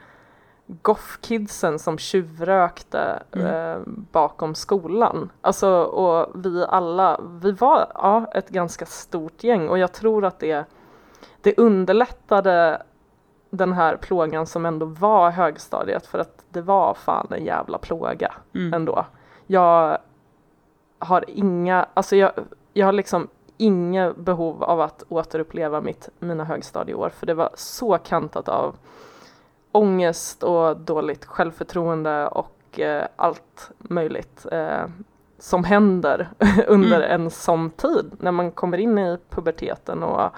[0.66, 3.46] goffkidsen som tjuvrökte mm.
[3.46, 3.78] eh,
[4.12, 5.30] bakom skolan.
[5.40, 10.38] Alltså, och vi alla, vi var ja, ett ganska stort gäng och jag tror att
[10.38, 10.64] det,
[11.42, 12.82] det underlättade
[13.50, 18.34] den här plågan som ändå var högstadiet för att det var fan en jävla plåga
[18.54, 18.74] mm.
[18.74, 19.06] ändå.
[19.46, 19.98] Jag
[20.98, 22.32] har inga, alltså jag,
[22.72, 27.98] jag har liksom inget behov av att återuppleva mitt, mina högstadieår för det var så
[27.98, 28.76] kantat av
[29.72, 34.84] ångest och dåligt självförtroende och eh, allt möjligt eh,
[35.38, 36.28] som händer
[36.66, 37.20] under mm.
[37.20, 40.30] en sån tid när man kommer in i puberteten och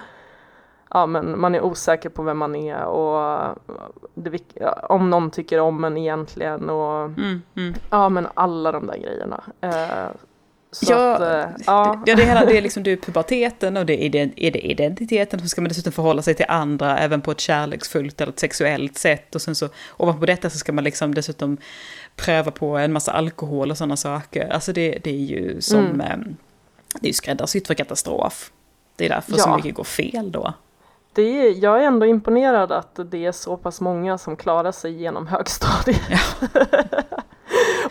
[0.91, 3.59] ja, men man är osäker på vem man är och
[4.15, 4.41] det,
[4.83, 7.75] om någon tycker om en egentligen och mm, mm.
[7.91, 9.45] ja men alla de där grejerna.
[9.61, 10.09] Eh,
[10.89, 12.03] ja, att, äh, ja.
[12.07, 15.41] Det, det, hela, det är liksom det är puberteten och det är, är det identiteten,
[15.41, 18.99] så ska man dessutom förhålla sig till andra även på ett kärleksfullt eller ett sexuellt
[18.99, 21.57] sätt och sen så ovanpå detta så ska man liksom dessutom
[22.17, 24.49] pröva på en massa alkohol och sådana saker.
[24.49, 26.01] Alltså det, det är ju som, mm.
[26.01, 26.37] Ehm,
[27.01, 28.53] det är ju skräddarsytt för katastrof.
[28.97, 29.39] Det är därför ja.
[29.39, 30.55] så mycket går fel då.
[31.13, 34.93] Det är, jag är ändå imponerad att det är så pass många som klarar sig
[34.93, 36.01] genom högstadiet.
[36.11, 36.61] Ja.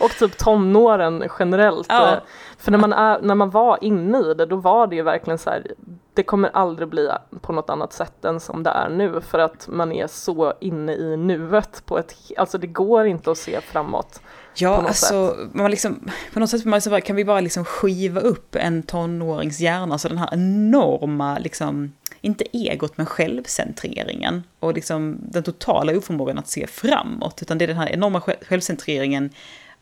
[0.00, 1.86] och typ tonåren generellt.
[1.88, 2.20] Ja.
[2.58, 5.38] För när man, är, när man var inne i det, då var det ju verkligen
[5.38, 5.66] så här,
[6.14, 7.08] det kommer aldrig bli
[7.40, 10.92] på något annat sätt än som det är nu, för att man är så inne
[10.92, 14.20] i nuet på ett, alltså det går inte att se framåt.
[14.54, 18.54] Ja, på alltså, man liksom, på något sätt man kan vi bara liksom skiva upp
[18.54, 25.42] en tonårings hjärna, så den här enorma, liksom, inte egot, men självcentreringen och liksom den
[25.42, 29.30] totala oförmågan att se framåt, utan det är den här enorma självcentreringen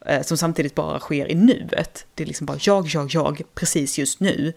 [0.06, 2.06] eh, som samtidigt bara sker i nuet.
[2.14, 4.52] Det är liksom bara jag, jag, jag, precis just nu.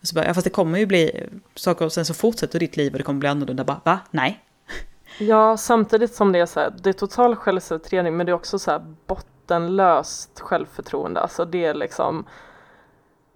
[0.00, 2.58] Och så bara, ja, fast det kommer ju bli eh, saker och sen så fortsätter
[2.58, 3.64] ditt liv och det kommer bli annorlunda.
[3.64, 3.98] Bara, va?
[4.10, 4.40] Nej.
[5.18, 8.58] Ja, samtidigt som det är så här, det är total självcentrering men det är också
[8.58, 11.20] så här bottenlöst självförtroende.
[11.20, 12.26] Alltså det är liksom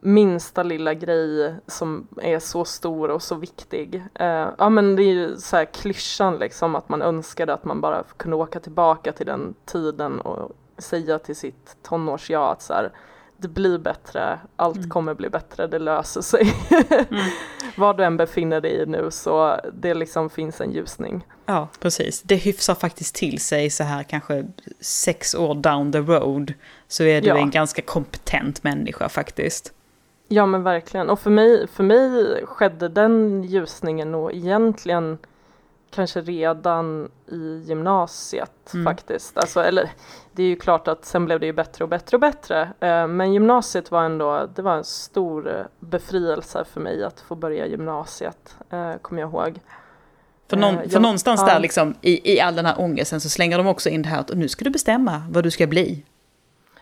[0.01, 4.03] minsta lilla grej som är så stor och så viktig.
[4.21, 7.81] Uh, ja men det är ju så här klyschan liksom att man önskade att man
[7.81, 12.93] bara kunde åka tillbaka till den tiden och säga till sitt tonårs-jag att så här,
[13.37, 14.91] det blir bättre, allt mm.
[14.91, 16.55] kommer bli bättre, det löser sig.
[17.11, 17.25] mm.
[17.77, 21.27] Var du än befinner dig i nu så det liksom finns en ljusning.
[21.47, 22.23] Ja, precis.
[22.23, 24.47] Det hyfsar faktiskt till sig så här kanske
[24.81, 26.53] sex år down the road
[26.89, 27.37] så är du ja.
[27.37, 29.73] en ganska kompetent människa faktiskt.
[30.33, 35.19] Ja men verkligen, och för mig, för mig skedde den ljusningen nog egentligen
[35.91, 38.85] kanske redan i gymnasiet mm.
[38.85, 39.39] faktiskt.
[39.39, 39.91] Alltså, eller
[40.33, 42.63] det är ju klart att sen blev det ju bättre och bättre och bättre.
[42.81, 47.35] Eh, men gymnasiet var ändå, det var en stor eh, befrielse för mig att få
[47.35, 49.61] börja gymnasiet, eh, kommer jag ihåg.
[50.49, 51.55] För, någon, för jag, någonstans ja.
[51.55, 54.21] där liksom, i, i all den här ångesten så slänger de också in det här
[54.21, 56.05] att nu ska du bestämma vad du ska bli.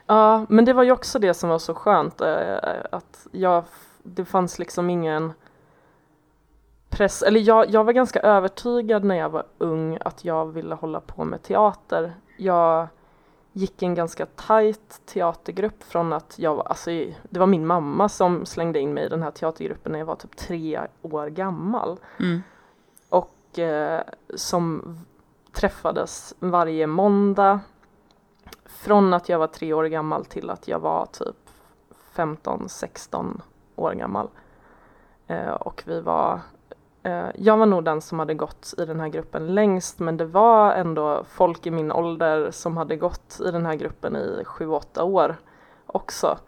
[0.08, 2.20] Ja, men det var ju också det som var så skönt,
[2.90, 3.64] att jag,
[4.02, 5.32] det fanns liksom ingen
[6.88, 11.00] press, eller jag, jag var ganska övertygad när jag var ung att jag ville hålla
[11.00, 12.12] på med teater.
[12.36, 12.88] Jag
[13.52, 16.90] gick en ganska tajt teatergrupp från att jag var, alltså
[17.22, 20.16] det var min mamma som slängde in mig i den här teatergruppen när jag var
[20.16, 21.98] typ tre år gammal.
[22.18, 22.42] Mm.
[23.08, 24.02] Och eh,
[24.34, 24.96] som
[25.52, 27.60] träffades varje måndag
[28.68, 31.36] från att jag var tre år gammal till att jag var typ
[32.14, 33.40] 15-16
[33.76, 34.28] år gammal.
[35.26, 36.40] Eh, och vi var
[37.08, 40.24] Eh, jag var nog den som hade gått i den här gruppen längst men det
[40.24, 45.02] var ändå folk i min ålder som hade gått i den här gruppen i 7-8
[45.02, 45.36] år
[45.86, 46.38] också.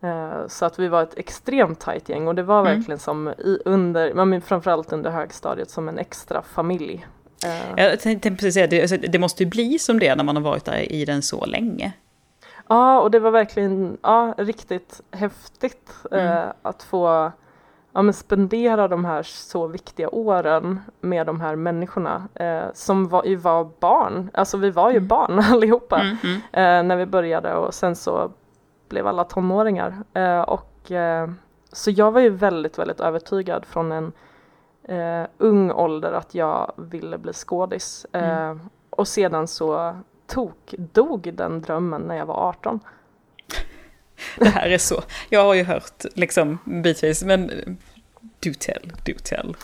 [0.00, 2.76] Eh, så att vi var ett extremt tajt gäng och det var mm.
[2.76, 7.06] verkligen som i, under, men framförallt under högstadiet som en extra familj.
[7.46, 10.36] Eh, jag tänkte precis säga, det, alltså, det måste ju bli som det när man
[10.36, 11.92] har varit där i den så länge.
[12.68, 16.48] Ja, och det var verkligen ja, riktigt häftigt mm.
[16.62, 17.32] att få
[17.92, 23.36] ja, spendera de här så viktiga åren med de här människorna eh, som var, ju
[23.36, 25.08] var barn, alltså vi var ju mm.
[25.08, 26.36] barn allihopa mm, mm.
[26.36, 28.30] Eh, när vi började och sen så
[28.88, 31.30] blev alla tonåringar eh, och eh,
[31.72, 34.12] så jag var ju väldigt, väldigt övertygad från en
[34.84, 38.06] eh, ung ålder att jag ville bli skådis.
[38.12, 38.50] Mm.
[38.50, 42.80] Eh, och sedan så tok dog den drömmen när jag var 18.
[44.38, 47.46] Det här är så, jag har ju hört liksom bitvis, men
[48.40, 49.56] do tell, do tell.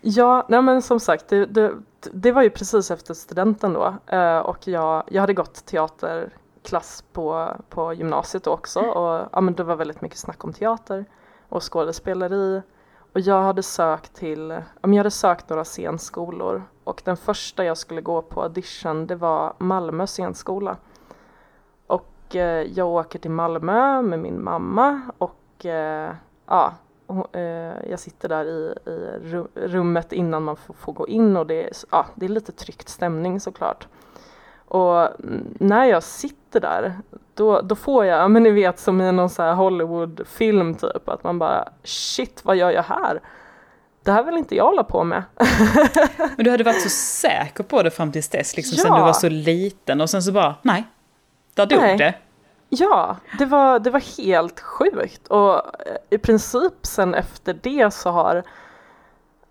[0.00, 1.72] Ja, nej men som sagt, det, det,
[2.12, 7.56] det var ju precis efter studenten då eh, och jag, jag hade gått teaterklass på,
[7.68, 11.04] på gymnasiet också och ja, men det var väldigt mycket snack om teater
[11.48, 12.62] och skådespeleri
[13.16, 18.00] och jag hade sökt till, jag hade sökt några scenskolor och den första jag skulle
[18.00, 20.76] gå på audition det var Malmö scenskola.
[21.86, 26.12] Och eh, jag åker till Malmö med min mamma och eh,
[26.46, 26.72] ja,
[27.32, 27.42] eh,
[27.90, 31.72] jag sitter där i, i rummet innan man får, får, gå in och det är,
[31.90, 33.88] ja, det är lite tryckt stämning såklart.
[34.68, 35.08] Och
[35.60, 36.96] när jag sitter där,
[37.36, 41.08] då, då får jag, ja men ni vet som i någon så här Hollywoodfilm typ,
[41.08, 43.20] att man bara shit vad gör jag här?
[44.02, 45.22] Det här vill inte jag hålla på med.
[46.36, 48.82] men du hade varit så säker på det fram tills dess, liksom ja.
[48.82, 50.84] sen du var så liten och sen så bara, nej,
[51.54, 51.96] där dog nej.
[51.96, 52.14] det.
[52.68, 58.10] Ja, det var, det var helt sjukt och eh, i princip sen efter det så
[58.10, 58.42] har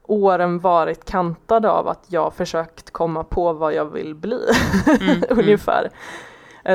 [0.04, 4.40] åren varit kantade av att jag försökt komma på vad jag vill bli,
[4.88, 5.24] mm, mm.
[5.30, 5.80] ungefär.
[5.80, 5.94] Mm.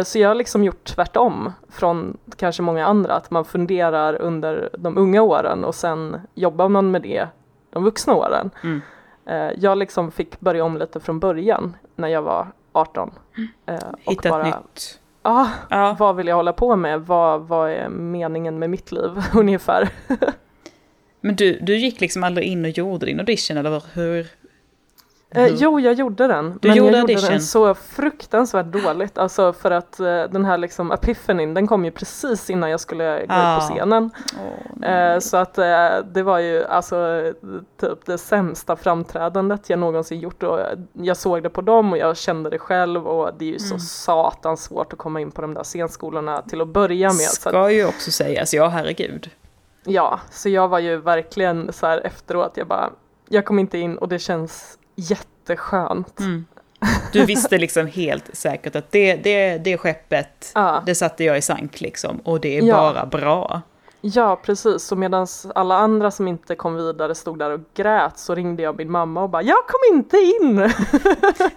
[0.04, 4.98] Så jag har liksom gjort tvärtom från kanske många andra, att man funderar under de
[4.98, 7.28] unga åren och sen jobbar man med det
[7.70, 8.50] de vuxna åren.
[8.62, 8.80] Mm.
[9.26, 13.10] Eh, jag liksom fick börja om lite från början när jag var 18.
[13.36, 13.80] Mm.
[14.06, 17.00] Hitta ett nytt ah, ja, vad vill jag hålla på med?
[17.00, 19.88] Vad, vad är meningen med mitt liv ungefär?
[21.20, 24.26] Men du, du gick liksom aldrig in och gjorde din audition eller hur?
[25.34, 26.58] Eh, jo, jag gjorde den.
[26.62, 27.22] Du men gjorde jag audition.
[27.22, 29.18] gjorde den så fruktansvärt dåligt.
[29.18, 33.26] Alltså för att eh, den här liksom epifanin, den kom ju precis innan jag skulle
[33.26, 33.56] gå ah.
[33.56, 34.10] ut på scenen.
[34.80, 37.32] Oh, eh, så att eh, det var ju alltså
[37.80, 40.42] typ det sämsta framträdandet jag någonsin gjort.
[40.42, 40.60] Och
[40.92, 43.68] jag såg det på dem och jag kände det själv och det är ju mm.
[43.68, 47.20] så satans svårt att komma in på de där scenskolorna till att börja med.
[47.20, 49.30] Ska att, ju också sägas, ja herregud.
[49.84, 52.90] Ja, så jag var ju verkligen så här efteråt, jag bara,
[53.28, 56.20] jag kom inte in och det känns jätteskönt.
[56.20, 56.44] Mm.
[57.12, 60.82] Du visste liksom helt säkert att det, det, det skeppet, ja.
[60.86, 62.74] det satte jag i sank liksom och det är ja.
[62.74, 63.62] bara bra.
[64.00, 64.82] Ja, precis.
[64.82, 68.76] Så medan alla andra som inte kom vidare stod där och grät så ringde jag
[68.76, 70.72] min mamma och bara “Jag kom inte in!”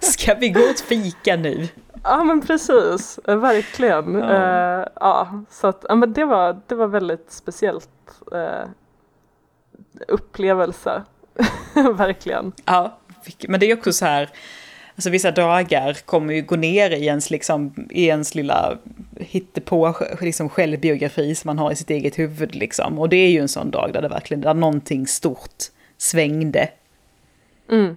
[0.00, 1.68] Ska vi gå och fika nu?
[2.04, 4.14] Ja men precis, verkligen.
[4.14, 4.78] Ja.
[4.80, 7.88] Uh, ja, så att, ja, men det, var, det var väldigt speciellt
[8.34, 8.68] uh,
[10.08, 11.02] upplevelse,
[11.94, 12.52] verkligen.
[12.64, 12.98] Ja,
[13.48, 14.30] men det är också så här,
[14.94, 18.78] alltså vissa dagar kommer ju gå ner i ens, liksom, i ens lilla
[19.16, 22.98] hittepå liksom självbiografi som man har i sitt eget huvud liksom.
[22.98, 25.64] Och det är ju en sån dag där det verkligen, där någonting stort
[25.96, 26.68] svängde.
[27.70, 27.96] Mm.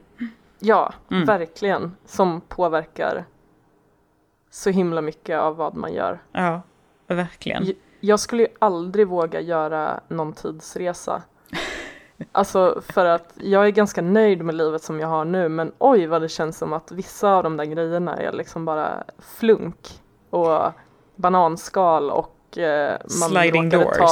[0.59, 1.25] Ja, mm.
[1.25, 1.95] verkligen.
[2.05, 3.25] Som påverkar
[4.51, 6.19] så himla mycket av vad man gör.
[6.31, 6.61] Ja,
[7.07, 7.73] verkligen.
[7.99, 11.23] Jag skulle ju aldrig våga göra någon tidsresa.
[12.31, 16.07] Alltså för att jag är ganska nöjd med livet som jag har nu men oj
[16.07, 20.71] vad det känns som att vissa av de där grejerna är liksom bara flunk och
[21.15, 23.97] bananskal och eh, man Sliding doors.
[23.97, 24.07] Ta,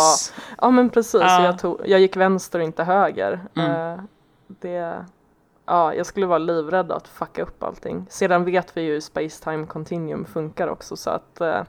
[0.62, 1.44] ja men precis, ah.
[1.44, 3.40] jag, tog, jag gick vänster och inte höger.
[3.56, 3.72] Mm.
[3.72, 4.00] Eh,
[4.48, 5.06] det,
[5.66, 8.06] ja, jag skulle vara livrädd att fucka upp allting.
[8.10, 11.64] Sedan vet vi ju hur Space Time Continuum funkar också så att eh,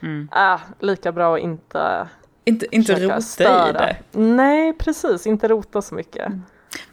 [0.00, 0.28] mm.
[0.32, 2.08] äh, lika bra att inte
[2.44, 3.70] inte, inte rota störa.
[3.70, 4.18] i det.
[4.20, 5.26] Nej, precis.
[5.26, 6.26] Inte rota så mycket.
[6.26, 6.42] Mm.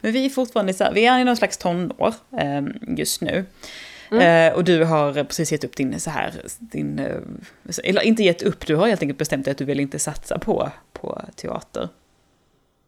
[0.02, 2.62] Men vi är fortfarande så här, vi är i någon slags tonår eh,
[2.98, 3.46] just nu.
[4.12, 4.52] Mm.
[4.52, 7.16] Eh, och du har precis gett upp din så här, din, eh,
[7.84, 10.40] eller inte gett upp, du har helt enkelt bestämt dig att du vill inte satsa
[10.40, 11.90] på, på teater.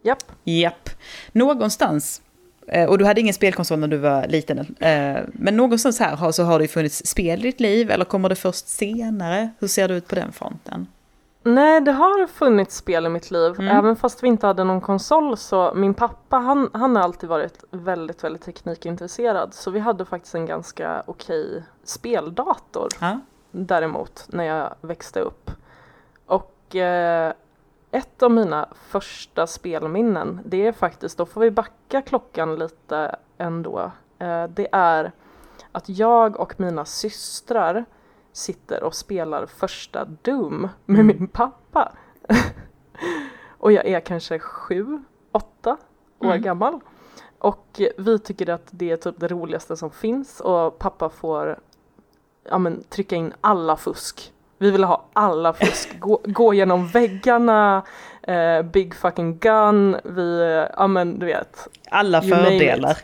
[0.03, 0.23] Japp.
[0.43, 0.89] Japp.
[1.31, 2.21] Någonstans,
[2.67, 6.31] eh, och du hade ingen spelkonsol när du var liten, eh, men någonstans här har,
[6.31, 9.49] så har det funnits spel i ditt liv, eller kommer det först senare?
[9.59, 10.87] Hur ser det ut på den fronten?
[11.43, 13.59] Nej, det har funnits spel i mitt liv.
[13.59, 13.77] Mm.
[13.77, 17.63] Även fast vi inte hade någon konsol så min pappa han, han har alltid varit
[17.71, 19.53] väldigt, väldigt teknikintresserad.
[19.53, 23.19] Så vi hade faktiskt en ganska okej speldator ja.
[23.51, 25.51] däremot när jag växte upp.
[26.25, 27.33] Och eh,
[27.91, 33.91] ett av mina första spelminnen, det är faktiskt, då får vi backa klockan lite ändå.
[34.19, 35.11] Eh, det är
[35.71, 37.85] att jag och mina systrar
[38.33, 41.07] sitter och spelar första Doom med mm.
[41.07, 41.91] min pappa.
[43.57, 45.01] och jag är kanske sju,
[45.31, 45.77] åtta
[46.19, 46.41] år mm.
[46.41, 46.79] gammal.
[47.39, 51.59] Och vi tycker att det är typ det roligaste som finns och pappa får
[52.49, 54.33] ja, men, trycka in alla fusk.
[54.57, 57.83] Vi vill ha alla fusk, gå, gå genom väggarna,
[58.21, 61.67] eh, big fucking gun, vi, ja men du vet.
[61.89, 62.97] Alla fördelar.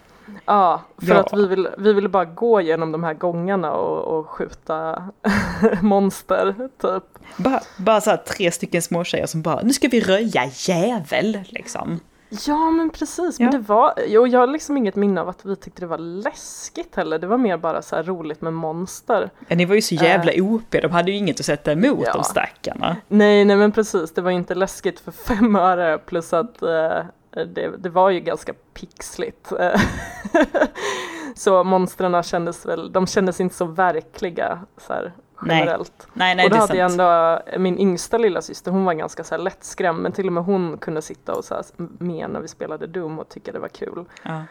[0.46, 1.20] Ja, för Ja.
[1.20, 5.04] att vi vill, vi ville bara gå genom de här gångarna och, och skjuta
[5.82, 7.04] monster, typ.
[7.38, 11.40] Bara, bara så här tre stycken små tjejer som bara, nu ska vi röja jävel,
[11.50, 12.00] liksom.
[12.48, 13.44] Ja men precis, Ja.
[13.46, 15.98] men det var, jo, jag har liksom inget minne av att vi tyckte det var
[15.98, 19.30] läskigt heller, det var mer bara så här roligt med monster.
[19.48, 22.14] Ja, ni var ju så jävla OP, de hade ju inget att sätta emot Ja.
[22.14, 22.96] de stackarna.
[23.08, 27.00] Nej, nej men precis, det var inte läskigt för fem öre plus att eh,
[27.32, 29.52] det, det var ju ganska pixligt.
[31.36, 35.60] Så monstren kändes väl, de kändes inte så verkliga så här, Nej.
[35.60, 36.08] generellt.
[36.14, 39.36] Nej, nej, och då hade jag ändå, min yngsta lilla syster hon var ganska så
[39.36, 42.48] här lättskrämd men till och med hon kunde sitta och så här med när vi
[42.48, 44.06] spelade Doom och tycka det var kul.
[44.24, 44.42] Ja.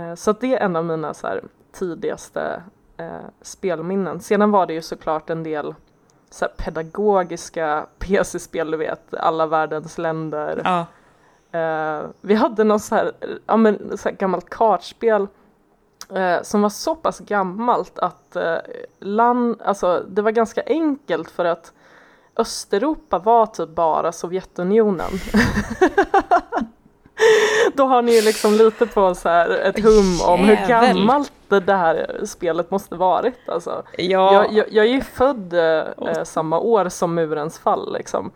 [0.00, 2.62] Eh, Så det är en av mina så här, tidigaste
[2.96, 3.06] eh,
[3.42, 4.20] spelminnen.
[4.20, 5.74] Sedan var det ju såklart en del
[6.30, 10.60] så pedagogiska PC-spel, du vet, alla världens länder.
[10.64, 10.86] Ja.
[11.52, 13.12] Eh, vi hade något så här,
[13.46, 15.26] ja, men, så här gammalt kartspel
[16.14, 18.56] eh, som var så pass gammalt att eh,
[19.00, 21.72] land, alltså, det var ganska enkelt för att
[22.36, 25.10] Östeuropa var typ bara Sovjetunionen.
[27.74, 31.60] Då har ni ju liksom lite på så här ett hum om hur gammalt det
[31.60, 33.48] där spelet måste varit.
[33.48, 33.82] Alltså.
[33.98, 34.32] Ja.
[34.34, 35.54] Jag, jag, jag är ju född
[36.24, 38.30] samma år som murens fall, liksom.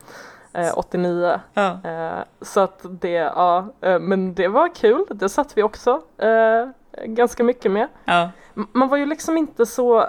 [0.54, 1.40] Eh, 89.
[1.54, 1.78] ja.
[1.84, 6.68] Eh, så att det, ja, eh, men det var kul, det satt vi också eh,
[7.04, 7.88] ganska mycket med.
[8.04, 8.30] ja.
[8.72, 10.06] Man var ju liksom inte så,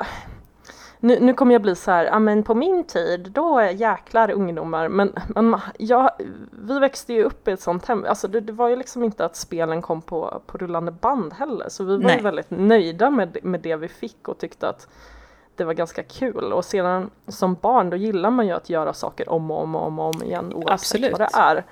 [0.99, 4.31] nu, nu kommer jag bli så här, ja men på min tid, då är jäklar
[4.31, 6.17] ungdomar, men, men ja,
[6.51, 9.25] vi växte ju upp i ett sånt hem, alltså det, det var ju liksom inte
[9.25, 12.17] att spelen kom på, på rullande band heller, så vi var Nej.
[12.17, 14.87] ju väldigt nöjda med, med det vi fick och tyckte att
[15.57, 19.29] det var ganska kul och sedan som barn då gillar man ju att göra saker
[19.29, 21.11] om och om och om, och om igen oavsett Absolut.
[21.11, 21.65] vad det är.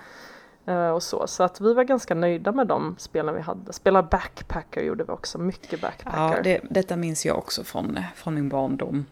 [0.66, 1.28] Eh, och så.
[1.28, 3.74] så att vi var ganska nöjda med de spelen vi hade.
[3.74, 6.36] Spela backpacker gjorde vi också, mycket backpacker.
[6.38, 9.06] ja det, detta minns jag också från, från min barndom.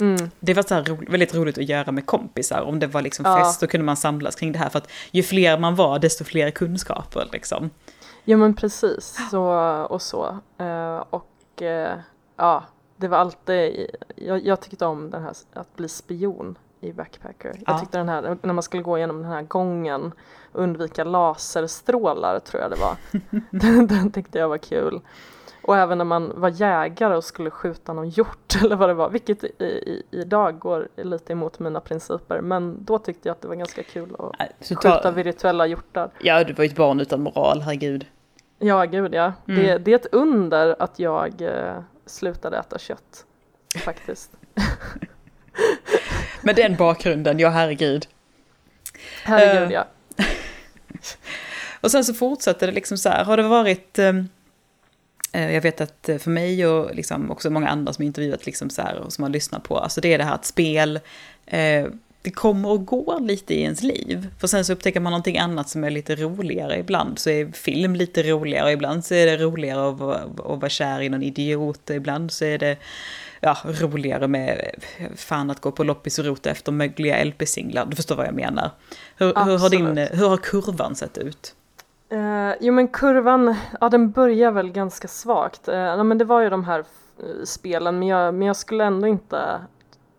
[0.00, 0.30] Mm.
[0.40, 2.62] Det var så ro, väldigt roligt att göra med kompisar.
[2.62, 3.38] Om det var liksom Ja.
[3.38, 4.68] fest så kunde man samlas kring det här.
[4.68, 7.28] För att ju fler man var, desto fler kunskaper.
[7.32, 7.70] Liksom.
[8.24, 9.42] Ja men precis, så
[9.90, 10.38] och så.
[10.58, 11.98] Eh, och eh,
[12.36, 12.64] ja,
[12.96, 17.52] det var alltid, jag, jag tyckte om den här att bli spion i Backpacker.
[17.54, 17.62] Ja.
[17.66, 20.12] Jag tyckte den här, när man skulle gå igenom den här gången
[20.52, 22.96] och undvika laserstrålar tror jag det var.
[23.50, 25.00] den, den tyckte jag var kul.
[25.62, 29.10] Och även när man var jägare och skulle skjuta någon hjort eller vad det var,
[29.10, 32.40] vilket i, i, idag går lite emot mina principer.
[32.40, 35.66] Men då tyckte jag att det var ganska kul att Nej, Så skjuta ta, virtuella
[35.66, 36.10] hjortar.
[36.20, 38.06] ja, du var ju ett barn utan moral, herregud.
[38.58, 39.32] Ja, gud ja.
[39.48, 39.62] Mm.
[39.62, 41.74] Det, det är ett under att jag eh,
[42.06, 43.24] slutade äta kött.
[43.84, 44.30] Faktiskt.
[46.42, 48.06] Med den bakgrunden, ja herregud.
[49.22, 49.72] Herregud Eh.
[49.72, 49.86] ja.
[51.80, 53.98] Och sen så fortsätter det liksom så här, har det varit...
[53.98, 58.70] eh, jag vet att eh, för mig och liksom också många andra som intervjuat liksom
[58.70, 61.00] så här och som har lyssnat på, alltså det är det här att spel,
[61.46, 61.86] eh,
[62.24, 64.28] det kommer och går lite i ens liv.
[64.38, 66.78] För sen så upptäcker man någonting annat som är lite roligare.
[66.78, 70.68] Ibland så är film lite roligare, ibland så är det roligare att vara, att vara
[70.68, 72.76] kär i någon idiot, ibland så är det
[73.40, 74.70] ja, roligare med
[75.16, 77.86] fan att gå på loppis och rota efter mögliga LP-singlar.
[77.86, 78.70] Du förstår vad jag menar.
[79.16, 81.54] Hur, hur, har, din, hur har kurvan sett ut?
[82.08, 85.60] Eh, jo men kurvan, ja den börjar väl ganska svagt.
[85.66, 89.06] Ja, men det var ju de här eh, spelen men jag, men jag skulle ändå
[89.06, 89.60] inte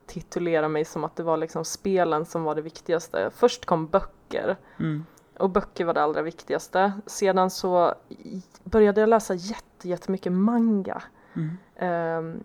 [0.07, 3.31] titulera mig som att det var liksom spelen som var det viktigaste.
[3.35, 4.57] Först kom böcker.
[4.79, 5.05] Mm.
[5.39, 6.91] Och böcker var det allra viktigaste.
[7.05, 7.93] Sedan så
[8.63, 11.03] började jag läsa jätte, jättemycket manga.
[11.35, 11.57] Mm.
[11.75, 12.43] Ehm,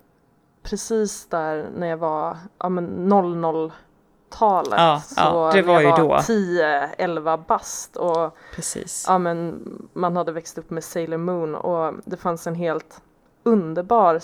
[0.62, 4.80] precis där när jag var ja, men 00-talet.
[4.80, 6.16] Ja, så ja, det var jag ju då.
[6.16, 9.04] 10-11 bast och Precis.
[9.08, 13.02] ja, men man hade växt upp med Sailor Moon och det fanns en helt
[13.42, 14.18] underbar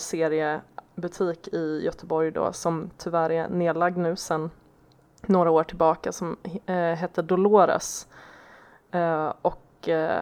[0.97, 4.49] butik i Göteborg då som tyvärr är nedlagd nu sedan
[5.25, 8.07] några år tillbaka som eh, hette Dolores.
[8.91, 10.21] Eh, och eh,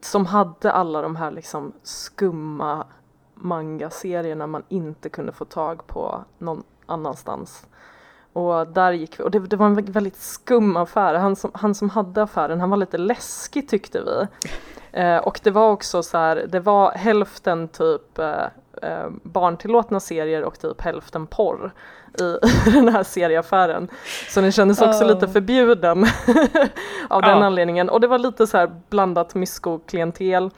[0.00, 2.86] som hade alla de här liksom skumma
[3.34, 7.66] manga-serierna man inte kunde få tag på någon annanstans.
[8.32, 11.14] Och där gick vi, och det, det var en väldigt skum affär.
[11.14, 14.26] Han som, han som hade affären, han var lite läskig tyckte vi.
[14.92, 18.44] Eh, och det var också så här, det var hälften typ eh,
[18.82, 21.72] eh, barntillåtna serier och typ hälften porr
[22.20, 22.22] i,
[22.68, 23.88] i den här serieaffären.
[24.28, 25.08] Så den kändes också Oh.
[25.14, 26.06] lite förbjuden
[27.08, 27.88] av den anledningen.
[27.90, 30.50] Och det var lite så här blandat mysko-klientel.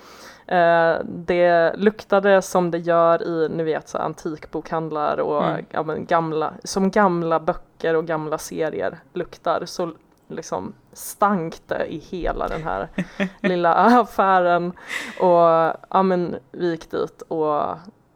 [0.46, 5.64] Eh, det luktade som det gör i, ni vet, så antikbokhandlar och Mm.
[5.70, 9.90] ja, gamla, som gamla böcker och gamla serier luktar så
[10.28, 12.88] liksom stank det i hela den här
[13.40, 14.72] lilla affären.
[15.20, 17.64] Och ja men vi gick dit och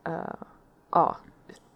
[0.08, 0.14] eh,
[0.92, 1.16] ja,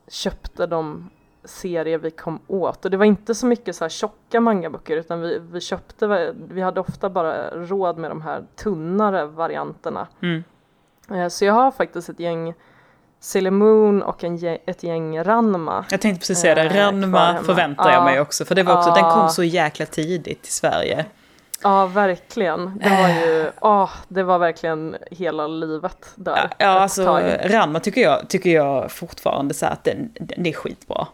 [0.08, 1.10] köpte de
[1.44, 2.84] serier vi kom åt.
[2.84, 6.60] Och det var inte så mycket så här tjocka mangaböcker utan vi, vi köpte, vi
[6.60, 10.08] hade ofta bara råd med de här tunnare varianterna.
[10.22, 10.44] Mm.
[11.10, 12.54] Eh, Så jag har faktiskt ett gäng
[13.20, 15.84] Sailor Moon och en, ett gäng Ranma.
[15.90, 18.04] Jag tänkte precis säga det, Eh, Ranma förväntar jag Ja.
[18.04, 18.44] mig också.
[18.44, 21.06] För det var också, den kom så jäkla tidigt till Sverige.
[21.62, 22.78] Ja, verkligen.
[22.78, 26.36] Det var ju, åh, det var verkligen hela livet där.
[26.36, 27.22] Ja, ja alltså tag.
[27.44, 31.06] Ranma tycker jag, tycker jag fortfarande så att den, den, är skitbra.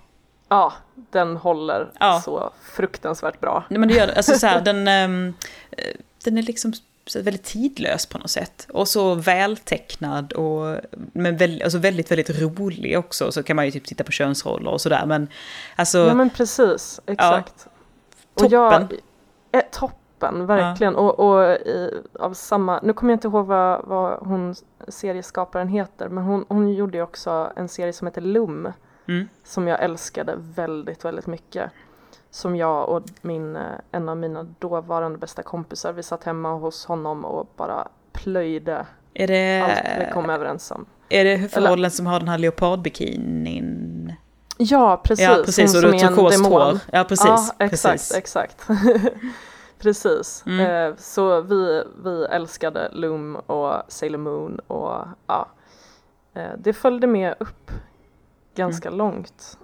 [0.48, 2.20] Ja, den håller Ja.
[2.24, 3.64] så fruktansvärt bra.
[3.68, 5.34] Nej, men det gör alltså så här, den, ehm,
[5.70, 5.94] eh,
[6.24, 6.72] den är liksom
[7.16, 8.66] väldigt tidlös på något sätt.
[8.72, 10.80] Och så vältecknad och
[11.12, 13.32] men väl, alltså väldigt, väldigt rolig också.
[13.32, 15.06] Så kan man ju typ titta på könsroller och sådär.
[15.06, 15.28] Men
[15.76, 17.66] alltså, Ja men precis, exakt.
[18.34, 18.50] Och toppen.
[18.52, 18.92] jag,
[19.52, 20.96] eh, toppen, verkligen.
[20.96, 24.54] Och, och i, av samma, nu kommer jag inte ihåg vad, vad hon,
[24.88, 28.72] serieskaparen heter, men hon, hon gjorde ju också en serie som heter Lum.
[29.08, 29.28] Mm.
[29.44, 31.70] Som jag älskade väldigt, väldigt mycket.
[32.30, 33.58] Som jag och min,
[33.92, 39.26] en av mina dåvarande bästa kompisar, vi satt hemma hos honom och bara plöjde är
[39.26, 40.86] det, allt vi kom överens om.
[41.08, 44.12] är det huvudrollen som har den här leopardbikinin?
[44.58, 45.24] Ja, precis.
[45.24, 45.74] ja, precis.
[45.74, 46.52] Hon Och du är en turkost demon.
[46.52, 46.78] hår.
[46.92, 47.26] Ja, precis.
[47.26, 48.16] ja, exakt, precis.
[48.16, 48.66] exakt.
[49.78, 50.44] precis.
[50.46, 50.60] Mm.
[50.90, 55.48] Eh, så vi, vi älskade Loom och Sailor Moon och ja,
[56.34, 57.70] eh, det följde med upp
[58.54, 58.98] ganska Mm.
[58.98, 59.58] långt.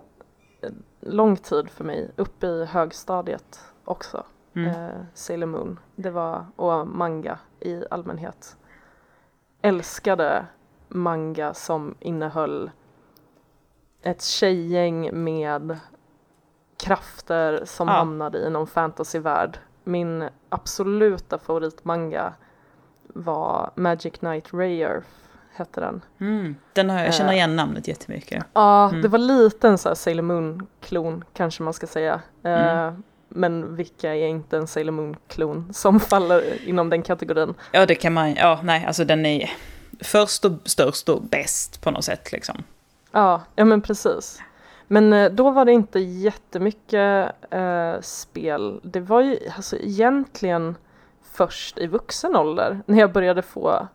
[0.63, 0.71] Eh,
[1.07, 4.25] Lång tid för mig, upp i högstadiet också.
[4.57, 4.69] Mm.
[4.71, 8.57] Eh, Sailor Moon, det var, och manga i allmänhet.
[9.63, 10.47] Älskade
[10.89, 12.71] manga som innehöll
[14.03, 15.79] ett tjejgäng med
[16.77, 17.95] krafter som Ja.
[17.95, 19.59] hamnade i någon fantasyvärld.
[19.85, 22.33] Min absoluta favoritmanga
[23.09, 25.03] var Magic Knight Rayer,
[25.55, 26.01] hette den.
[26.21, 26.57] Mm.
[26.73, 27.37] Den har jag, jag känner Eh.
[27.37, 28.45] igen namnet jättemycket.
[28.53, 29.03] Ja, Mm.
[29.03, 32.21] det var lite en så här Sailor Moon-klon kanske man ska säga.
[32.43, 33.03] Eh, Mm.
[33.29, 37.55] Men vilka är inte en Sailor Moon-klon som faller inom den kategorin?
[37.73, 39.51] Ja, det kan man, ja, nej, alltså den är
[40.01, 42.63] först och störst och bäst på något sätt liksom.
[43.13, 44.41] Ja, ja men precis.
[44.87, 48.81] Men eh, då var det inte jättemycket eh, spel.
[48.83, 50.77] Det var ju alltså egentligen
[51.33, 53.89] först i vuxen ålder när jag började få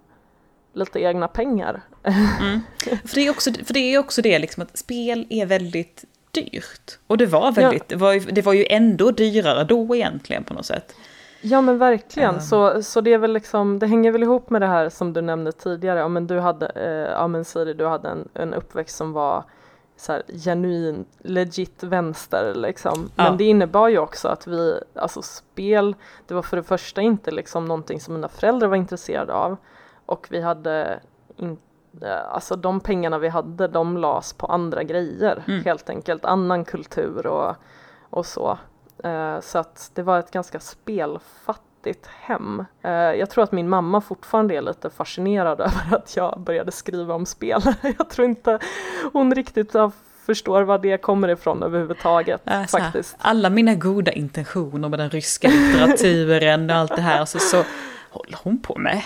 [0.73, 1.81] lite egna pengar.
[2.03, 2.59] Mm.
[2.79, 6.99] För, det är också, för det är också det liksom att spel är väldigt dyrt.
[7.07, 10.53] Och det var väldigt, det, var ju, det var ju ändå dyrare då egentligen på
[10.53, 10.95] något sätt.
[11.41, 12.39] Ja men verkligen, Ja.
[12.41, 15.21] så, så det är väl liksom, det hänger väl ihop med det här som du
[15.21, 18.97] nämnde tidigare, ja men du hade, eh, ja men Siri, du hade en, en uppväxt
[18.97, 19.43] som var
[19.99, 23.11] så här, genuin, legit vänster liksom.
[23.15, 23.23] Ja.
[23.23, 25.95] Men det innebar ju också att vi, alltså spel,
[26.27, 29.57] det var för det första inte liksom någonting som mina föräldrar var intresserade av
[30.05, 30.99] och vi hade
[31.37, 31.61] inte
[32.31, 35.63] Alltså de pengarna vi hade, de lades på andra grejer Mm.
[35.63, 37.55] helt enkelt, annan kultur och,
[38.09, 38.57] och så.
[39.03, 41.68] Eh, så att det var ett ganska spelfattigt
[42.21, 42.65] hem.
[42.81, 47.13] Eh, jag tror att min mamma fortfarande är lite fascinerad över att jag började skriva
[47.13, 47.61] om spel.
[47.97, 48.59] jag tror inte
[49.13, 49.75] hon riktigt
[50.25, 53.15] förstår var det kommer ifrån överhuvudtaget Äh, så här, faktiskt.
[53.19, 57.63] alla mina goda intentioner med den ryska litteraturen och allt det här, så, så
[58.09, 59.01] håller hon på med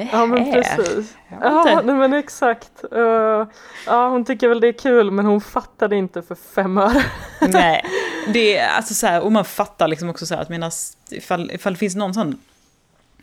[0.00, 0.18] det här.
[0.18, 1.16] Ja men precis.
[1.40, 2.84] Ja nej, men exakt.
[2.92, 3.46] Eh,
[3.86, 7.04] ja hon tycker väl det är kul men hon fattade inte för fem öre.
[7.48, 7.84] Nej,
[8.32, 10.72] det är alltså så här, och man fattar liksom också så här att menar,
[11.10, 12.38] ifall, ifall det finns någon sån,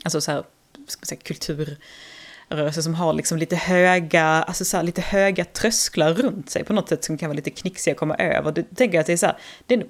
[0.03, 0.43] alltså så här,
[0.87, 6.13] ska man säga, kulturrörelse som har liksom lite höga, alltså så här, lite höga trösklar
[6.13, 8.51] runt sig på något sätt som kan vara lite knixiga att komma över.
[8.51, 9.85] Du tänker att det är så här, det är,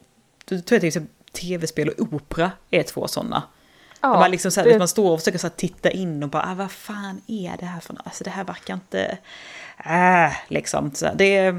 [0.45, 3.43] då tror exempel tv-spel och opera är två sådana.
[4.03, 6.43] Ja, man, liksom så här, det- man står och försöker så titta in och bara,
[6.51, 8.01] ah, vad fan är det här för något?
[8.05, 9.17] Alltså det här verkar inte,
[9.85, 10.91] äh, liksom.
[10.93, 11.55] Så det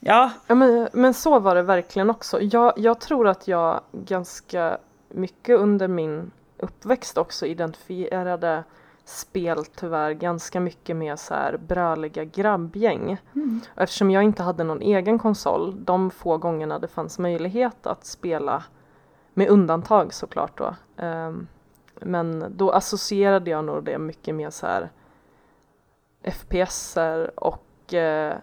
[0.00, 2.40] ja, Ja, men, men så var det verkligen också.
[2.40, 4.78] Jag, jag tror att jag ganska
[5.08, 8.64] mycket under min uppväxt också identifierade
[9.04, 13.16] spel tyvärr ganska mycket med så här bröliga grabbgäng.
[13.74, 18.04] Och eftersom jag inte hade någon egen konsol, de få gångerna det fanns möjlighet att
[18.06, 18.62] spela,
[19.34, 21.46] med undantag såklart då, ehm,
[22.04, 24.90] men då associerade jag nog det mycket med så här
[26.22, 28.34] FPSer och eh,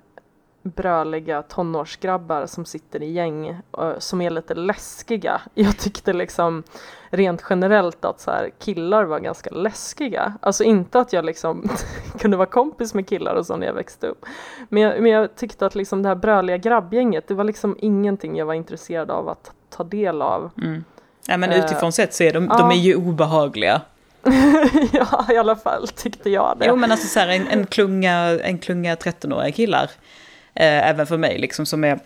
[0.63, 5.41] bröliga tonårsgrabbar som sitter i gäng eh, som är lite läskiga.
[5.53, 6.63] Jag tyckte liksom
[7.09, 10.33] rent generellt att så här, killar var ganska läskiga.
[10.41, 11.69] Alltså inte att jag liksom
[12.19, 14.25] kunde vara kompis med killar och så när jag växte upp.
[14.69, 18.37] Men jag, men jag tyckte att liksom det här bröliga grabbgänget, det var liksom ingenting
[18.37, 20.51] jag var intresserad av att ta del av.
[20.57, 20.83] mm.
[21.27, 23.81] Ja, men utifrån sett så är de, de är ju obehagliga.
[24.93, 26.65] ja, i alla fall tyckte jag det.
[26.65, 29.83] Jo, men alltså så här, en, en klunga, en klunga 13-åriga killar,
[30.53, 31.99] eh, även för mig, liksom som är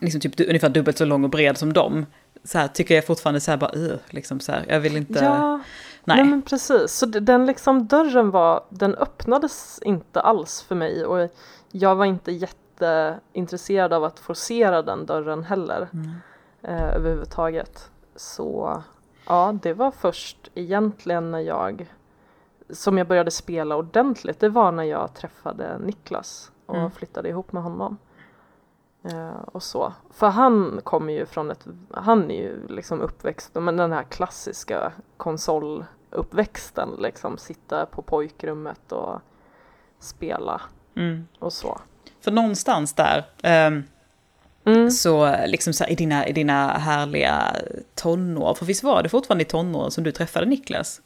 [0.00, 2.06] liksom typ ungefär dubbelt så lång och bred som dem,
[2.44, 5.24] så här, tycker jag fortfarande så här bara, uh, liksom så här, jag vill inte...
[5.24, 5.56] Ja,
[6.04, 6.16] nej.
[6.16, 6.92] nej men precis.
[6.92, 11.30] Så den liksom dörren var, den öppnades inte alls för mig och
[11.72, 16.10] jag var inte jätteintresserad av att forcera den dörren heller mm.
[16.62, 17.90] eh, överhuvudtaget.
[18.16, 18.82] Så
[19.26, 21.86] ja, det var först egentligen när jag
[22.70, 26.90] som jag började spela ordentligt, det var när jag träffade Niklas och mm.
[26.90, 27.98] flyttade ihop med honom.
[29.12, 29.92] Uh, och så.
[30.10, 34.92] För han kommer ju från ett, han är ju liksom uppväxt, men den här klassiska
[35.16, 39.20] konsoluppväxten liksom, sitta på pojkrummet och
[39.98, 40.60] spela
[40.94, 41.28] mm.
[41.38, 41.80] och så.
[42.20, 43.24] För någonstans där,
[43.68, 43.84] um,
[44.66, 44.90] mm.
[44.90, 47.56] så liksom så här, i, dina, i dina härliga
[47.94, 51.00] tonår, för visst var det fortfarande i tonåren som du träffade Niklas?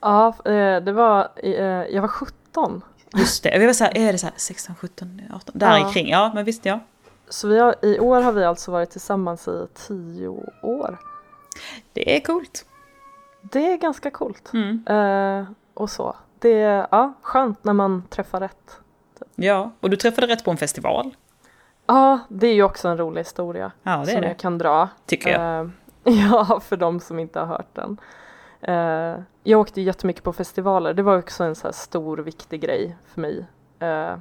[0.00, 2.82] Ja, eh, det var, eh, jag var 17.
[3.16, 5.90] Just det, jag var så här, är det så här 16, 17, 18, där ja.
[5.92, 6.80] kring, ja men visst ja.
[7.28, 10.28] Så vi har, i år har vi alltså varit tillsammans i tio
[10.62, 10.98] år.
[11.92, 12.64] Det är coolt.
[13.42, 14.50] Det är ganska coolt.
[14.52, 14.86] Mm.
[14.90, 16.16] Uh, och så.
[16.38, 18.76] Det är ja, skönt när man träffar rätt.
[19.34, 21.16] Ja, och du träffade rätt på en festival.
[21.92, 24.88] Ja, det är ju också en rolig historia ja, som jag kan dra.
[25.06, 25.64] Tycker jag.
[25.64, 25.70] Uh,
[26.04, 28.00] ja, för de som inte har hört den.
[28.68, 33.20] Uh, jag åkte jättemycket på festivaler, det var också en så stor viktig grej för
[33.20, 33.46] mig.
[33.82, 34.16] Uh,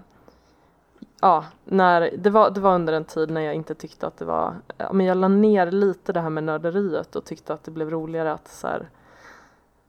[1.22, 4.26] ja, när, det, var, det var under en tid när jag inte tyckte att det
[4.26, 4.56] var,
[4.92, 8.34] men jag la ner lite det här med nörderiet och tyckte att det blev roligare
[8.34, 8.90] att så här,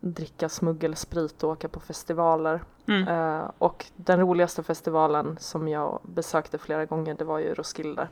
[0.02, 2.62] dricka smuggelsprit och åka på festivaler.
[2.88, 3.08] Mm.
[3.08, 8.08] Uh, och den roligaste festivalen som jag besökte flera gånger det var ju Roskilde.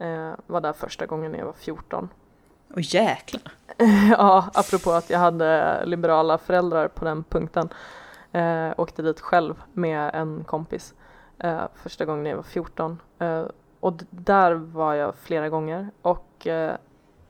[0.00, 2.08] Uh, var där första gången när jag var 14.
[2.70, 3.52] Åh oh, jäklar!
[4.10, 7.68] ja, apropå att jag hade liberala föräldrar på den punkten.
[8.34, 10.94] Uh, åkte dit själv med en kompis
[11.42, 12.98] eh, första gången jag var 14.
[13.18, 13.44] Eh,
[13.80, 16.46] och där var jag flera gånger och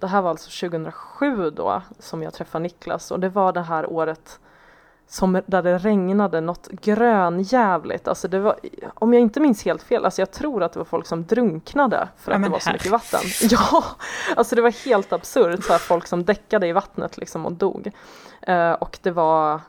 [0.03, 3.93] det här var alltså 2007 då som jag träffade Niklas och det var det här
[3.93, 4.41] året
[5.09, 8.09] som, där det regnade något grönjävligt.
[8.09, 8.59] Alltså det var,
[8.95, 12.09] om jag inte minns helt fel, alltså jag tror att det var folk som drunknade
[12.17, 13.21] för att ja, det var så mycket vatten.
[13.51, 13.85] Ja,
[14.37, 17.91] alltså det var helt absurt, så här, folk som däckade i vattnet liksom och dog.
[18.49, 19.61] Uh, och det var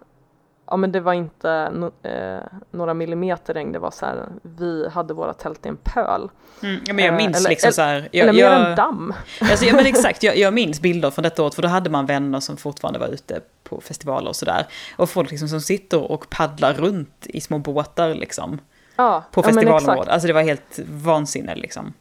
[0.73, 4.89] ja men det var inte no, eh, några millimeter regn, det var så här, vi
[4.89, 6.29] hade våra tält i en pöl.
[6.63, 8.09] Mm, ja, men jag minns eh, eller, liksom så här.
[8.11, 9.13] Jag, eller mer jag, en damm.
[9.41, 12.05] Alltså, ja men exakt, jag, jag minns bilder från detta året, för då hade man
[12.05, 14.67] vänner som fortfarande var ute på festivaler och sådär.
[14.97, 18.59] Och folk liksom som sitter och paddlar runt i små båtar liksom.
[18.95, 20.07] Ja, på festivalområdet.
[20.07, 21.93] Ja, alltså det var helt vansinne liksom.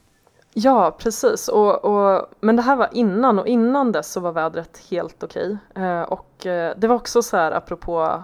[0.53, 1.47] Ja, precis.
[1.47, 5.57] Och, och, men det här var innan och innan dess så var vädret helt okej.
[5.75, 8.23] Eh, och eh, det var också så här apropå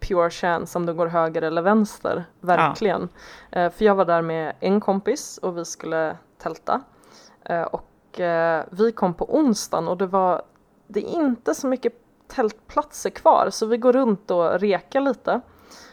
[0.00, 3.08] pure chance om det går höger eller vänster, verkligen.
[3.50, 3.60] Ja.
[3.60, 6.80] Eh, för jag var där med en kompis och vi skulle tälta.
[7.44, 10.42] Eh, och eh, vi kom på onsdagen och det var,
[10.86, 11.92] det är inte så mycket
[12.28, 15.40] tältplatser kvar så vi går runt och rekar lite.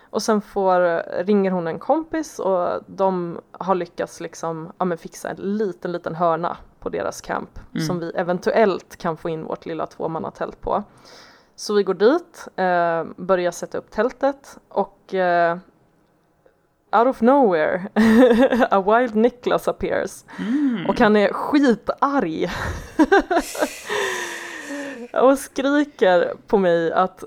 [0.09, 5.35] Och sen får, ringer hon en kompis och de har lyckats liksom, ja, fixa en
[5.57, 7.85] liten, liten hörna på deras camp mm.
[7.85, 10.83] som vi eventuellt kan få in vårt lilla tvåmannatält på.
[11.55, 15.57] Så vi går dit, eh, börjar sätta upp tältet och eh,
[16.91, 17.87] out of nowhere
[18.71, 20.85] a wild Nicholas appears mm.
[20.89, 22.51] och han är skitarg
[25.21, 27.23] och skriker på mig att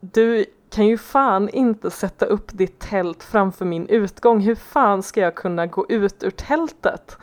[0.00, 5.20] du kan ju fan inte sätta upp ditt tält framför min utgång, hur fan ska
[5.20, 7.18] jag kunna gå ut ur tältet?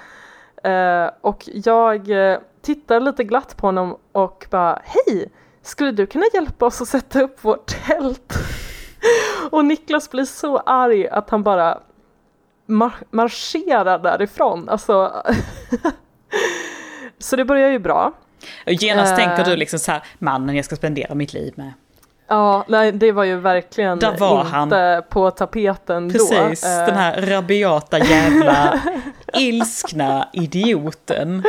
[0.67, 5.31] Uh, och jag uh, tittar lite glatt på honom och bara hej,
[5.67, 8.33] skulle du kunna hjälpa oss att sätta upp vårt tält?
[9.51, 11.79] Och Niklas blir så arg att han bara
[12.65, 14.69] mar marscherar därifrån.
[14.69, 15.23] Alltså
[17.19, 18.13] så det börjar ju bra.
[18.65, 21.73] Genast uh, tänker du liksom så här, mannen jag ska spendera mitt liv med.
[22.27, 25.03] Ja, nej, det var ju verkligen var inte han.
[25.09, 26.35] på tapeten Precis, då.
[26.35, 28.81] Precis, den här rabiata jävla
[29.33, 31.43] ilskna idioten.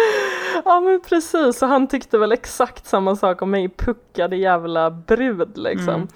[0.69, 5.59] Ja men precis, och han tyckte väl exakt samma sak om mig, puckade jävla brud
[5.59, 6.09] liksom.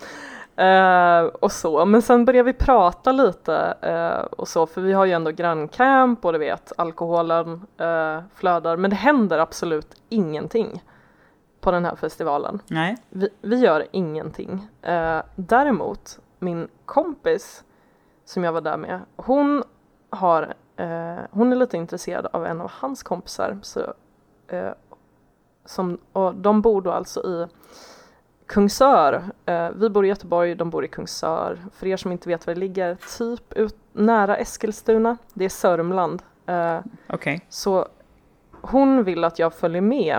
[0.56, 1.24] Mm.
[1.24, 5.04] Uh, och så, men sen började vi prata lite uh, och så, för vi har
[5.04, 10.82] ju ändå granncamp och du vet, alkoholen uh, flödar, men det händer absolut ingenting
[11.60, 12.62] på den här festivalen.
[12.66, 12.96] Nej.
[13.08, 14.68] Vi, vi gör ingenting.
[15.36, 17.64] däremot, min kompis
[18.24, 19.62] som jag var där med, hon
[20.10, 20.54] har
[21.30, 23.94] hon är lite intresserad av en av hans kompisar så
[24.48, 24.70] Eh,
[25.64, 27.46] som, och de bor då alltså i
[28.46, 29.22] Kungsör.
[29.46, 31.58] Eh, vi bor i Göteborg, de bor i Kungsör.
[31.72, 35.16] För er som inte vet var det ligger, typ ut, nära Eskilstuna.
[35.34, 36.22] Det är Sörmland.
[36.46, 36.78] Eh,
[37.08, 37.46] Okej.
[37.48, 37.88] så
[38.60, 40.16] hon vill att jag följer med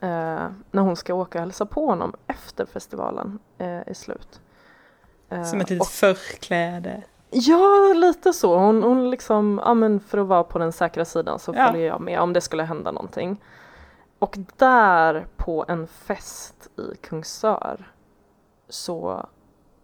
[0.00, 4.40] eh, när hon ska åka och hälsa på honom efter festivalen eh, är slut.
[5.28, 7.02] Eh, Som ett litet och- förkläde.
[7.30, 8.58] Ja, lite så.
[8.58, 11.66] Hon, hon liksom, ja men för att vara på den säkra sidan så Ja.
[11.66, 13.42] följer jag med om det skulle hända någonting.
[14.18, 17.92] Och där på en fest i Kungsör
[18.68, 19.26] så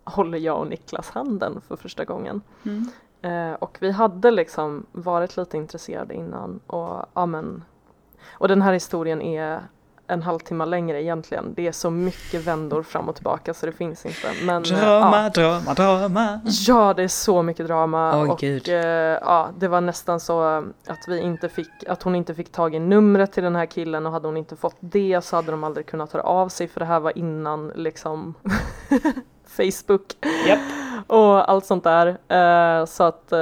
[0.04, 2.42] håller jag och Niklas handen för första gången.
[2.64, 2.88] Mm.
[3.22, 7.64] Eh, och vi hade liksom varit lite intresserade innan och ja men
[8.30, 9.62] och den här historien är
[10.06, 11.54] en halvtimme längre egentligen.
[11.54, 14.32] Det är så mycket vändor fram och tillbaka så det finns inte.
[14.44, 15.28] Men, eh, Drama, ja.
[15.30, 16.40] drama, drama.
[16.66, 18.68] Ja, det är så mycket drama Oj, och gud.
[18.68, 20.42] eh, ja, det var nästan så
[20.86, 24.06] att vi inte fick, att hon inte fick tag i numret till den här killen
[24.06, 26.80] och hade hon inte fått det så hade de aldrig kunnat höra av sig för
[26.80, 28.34] det här var innan liksom
[29.46, 30.12] Facebook
[30.48, 30.60] Japp.
[31.06, 32.06] och allt sånt där.
[32.28, 33.32] Eh, så att,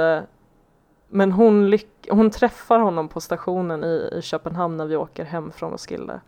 [1.09, 5.51] men hon, lyck- hon träffar honom på stationen i, i Köpenhamn när vi åker hem
[5.51, 6.21] från Roskilde.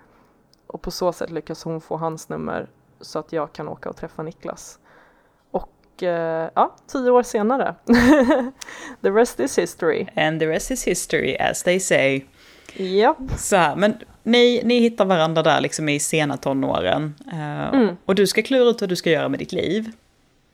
[0.68, 2.68] Och på så sätt lyckas hon få hans nummer
[3.02, 4.80] så att jag kan åka och träffa Niklas.
[5.52, 7.76] Och eh, ja, tio år senare.
[9.02, 10.08] The rest is history.
[10.16, 12.22] And the rest is history, as they say.
[12.74, 13.18] Japp.
[13.38, 17.16] Så här, men ni, ni hittar varandra där liksom i sena tonåren.
[17.32, 17.98] Eh, Mm.
[18.06, 19.92] Och du ska klura ut vad du ska göra med ditt liv.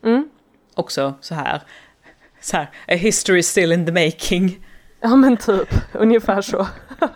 [0.03, 0.30] Mm.
[0.76, 1.62] Också så här,
[2.41, 4.66] så här, a history still in the making.
[5.01, 6.68] Ja men typ, ungefär så.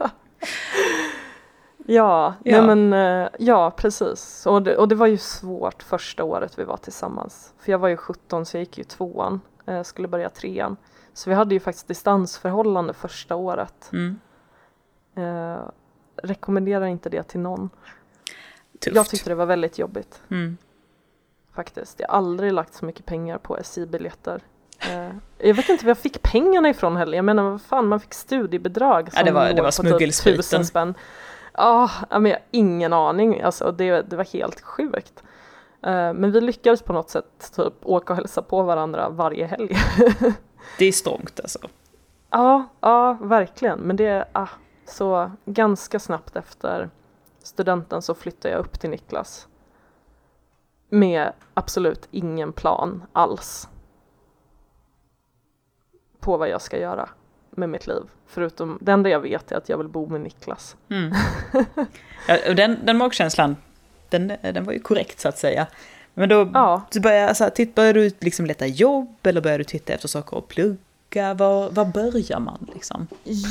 [1.85, 2.61] ja, Ja.
[2.61, 4.45] Nej, men eh, ja precis.
[4.45, 7.53] Och det, och det var ju svårt första året vi var tillsammans.
[7.59, 10.77] För jag var ju 17 så jag gick ju tvåan, eh, skulle börja trean.
[11.13, 13.89] Så vi hade ju faktiskt distansförhållande första året.
[13.93, 14.19] Mm.
[15.15, 15.61] Eh,
[16.23, 17.69] rekommenderar inte det till någon.
[18.79, 18.95] Tufft.
[18.95, 20.57] Jag tyckte det var väldigt jobbigt Mm.
[21.53, 21.99] faktiskt.
[21.99, 24.41] Jag har aldrig lagt så mycket pengar på SJ-biljetter.
[24.91, 27.17] Eh, jag vet inte var jag fick pengarna ifrån heller.
[27.17, 29.09] Jag menar vad fan, man fick studiebidrag.
[29.13, 30.39] Ja, det var- det var på typ smuggelspriten.
[30.39, 30.93] 1000 spänn.
[31.57, 33.41] Ja, ja, men jag har ingen aning.
[33.41, 35.23] Alltså, det, det var helt sjukt.
[35.81, 39.75] Eh, men vi lyckades på något sätt typ åka och hälsa på varandra varje helg.
[40.77, 41.59] Det är strångt alltså.
[42.29, 43.79] ja, ja, verkligen.
[43.79, 44.47] Men det är ah,
[44.85, 46.89] så ganska snabbt efter
[47.43, 49.47] studenten så flyttade jag upp till Niklas.
[50.89, 53.69] Med absolut ingen plan alls.
[56.19, 57.09] På vad jag ska göra
[57.57, 58.01] med mitt liv.
[58.27, 60.75] Förutom, det enda jag vet är att jag vill bo med Niklas.
[60.89, 61.13] Mm.
[62.27, 63.55] Ja, den, den magkänslan,
[64.09, 65.67] den, den var ju korrekt så att säga.
[66.13, 69.63] Men då Ja, du börjar, alltså, titt, börjar du liksom leta jobb eller börjar du
[69.63, 71.33] titta efter saker att plugga?
[71.33, 73.07] Var, var börjar man liksom?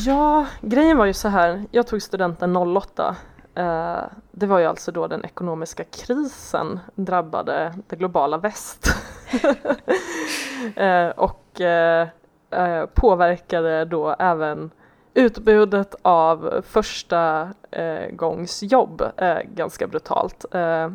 [0.06, 1.64] Ja, grejen var ju så här.
[1.70, 3.16] Jag tog studenten 08.
[3.54, 8.86] Eh, det var ju alltså då den ekonomiska krisen drabbade det globala väst.
[10.76, 12.08] eh, och eh,
[12.54, 14.70] eh, påverkade då även
[15.14, 20.44] utbudet av första eh, gångs jobb eh, ganska brutalt.
[20.54, 20.90] Eh,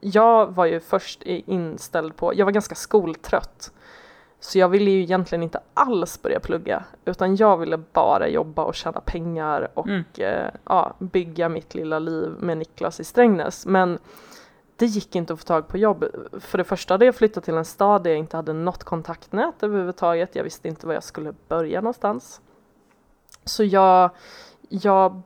[0.00, 3.72] jag var ju först inställd på, jag var ganska skoltrött.
[4.40, 8.74] Så jag ville ju egentligen inte alls börja plugga utan jag ville bara jobba och
[8.74, 10.04] tjäna pengar och Mm.
[10.18, 13.66] eh, ja, bygga mitt lilla liv med Niklas i Strängnäs.
[13.66, 13.98] Men
[14.76, 16.04] det gick inte att få tag på jobb.
[16.40, 19.62] För det första hade jag flyttat till en stad där jag inte hade något kontaktnät
[19.62, 20.36] överhuvudtaget.
[20.36, 22.40] Jag visste inte var jag skulle börja någonstans.
[23.44, 24.10] Så jag,
[24.68, 25.22] jag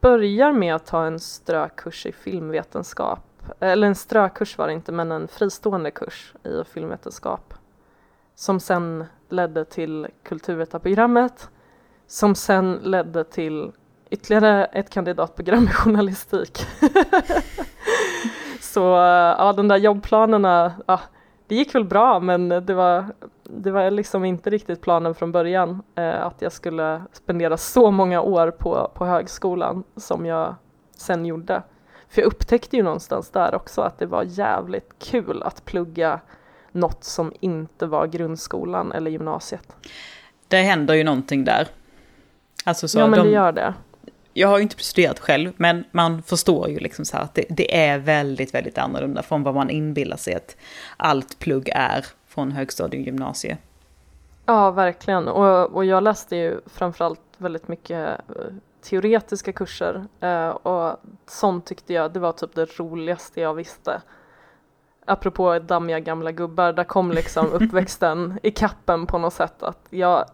[0.00, 3.20] börjar med att ta en strökurs i filmvetenskap.
[3.60, 7.54] Eller en strökurs var det inte, men en fristående kurs i filmvetenskap.
[8.34, 11.50] Som sen ledde till kulturvetarprogrammet.
[12.06, 13.72] Som sen ledde till
[14.10, 16.66] ytterligare ett kandidatprogram i journalistik.
[18.76, 18.82] Så
[19.38, 21.00] ja, de där jobbplanerna, ja,
[21.46, 23.06] det gick väl bra men det var,
[23.42, 28.20] det var liksom inte riktigt planen från början eh, att jag skulle spendera så många
[28.20, 30.54] år på, på högskolan som jag
[30.96, 31.62] sen gjorde.
[32.08, 36.20] För jag upptäckte ju någonstans där också att det var jävligt kul att plugga
[36.72, 39.76] något som inte var grundskolan eller gymnasiet.
[40.48, 41.68] Det händer ju någonting där.
[42.64, 43.74] Alltså så ja men de, det gör det.
[44.38, 47.44] Jag har ju inte studerat själv, men man förstår ju liksom så här att det,
[47.48, 50.56] det är väldigt, väldigt annorlunda från vad man inbillar sig att
[50.96, 53.58] allt plugg är från högstadie och gymnasie.
[54.46, 55.28] Ja, verkligen.
[55.28, 58.44] Och, och jag läste ju framförallt väldigt mycket eh,
[58.82, 64.02] teoretiska kurser eh, och sånt tyckte jag, det var typ det roligaste jag visste.
[65.04, 70.24] Apropå dammiga gamla gubbar, där kom liksom uppväxten i kappen på något sätt att jag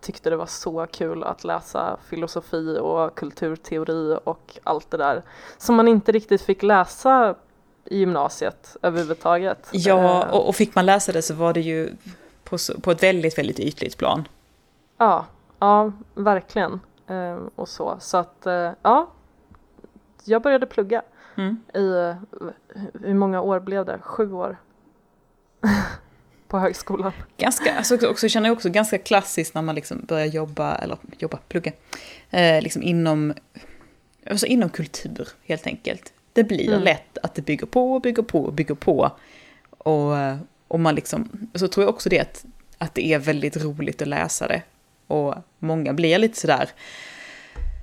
[0.00, 5.22] tyckte det var så kul att läsa filosofi och kulturteori och allt det där
[5.58, 7.34] som man inte riktigt fick läsa
[7.84, 9.68] i gymnasiet överhuvudtaget.
[9.72, 11.90] Ja, Eh, och, och fick man läsa det så var det ju
[12.44, 14.28] på, på ett väldigt, väldigt ytligt plan.
[14.98, 15.26] Ja,
[15.58, 16.80] ja verkligen.
[17.06, 17.96] Eh, och så.
[18.00, 19.10] Så att, eh, ja.
[20.24, 21.02] Jag började plugga
[21.34, 21.62] Mm.
[21.74, 22.14] i, eh,
[23.02, 23.98] hur många år blev det?
[24.02, 24.56] Sju år.
[26.48, 27.12] På högskolan.
[27.38, 31.38] Ganska, alltså också, känner jag också ganska klassiskt när man liksom börjar jobba, eller jobba,
[31.48, 31.72] plugga,
[32.30, 33.34] eh, liksom inom,
[34.30, 36.12] alltså inom kultur helt enkelt.
[36.32, 36.82] Det blir Mm.
[36.82, 39.10] lätt att det bygger på, och bygger på, och bygger på.
[39.70, 40.14] Och,
[40.68, 42.44] och man liksom, så tror jag också det att,
[42.78, 44.62] att det är väldigt roligt att läsa det.
[45.06, 46.68] Och många blir lite sådär,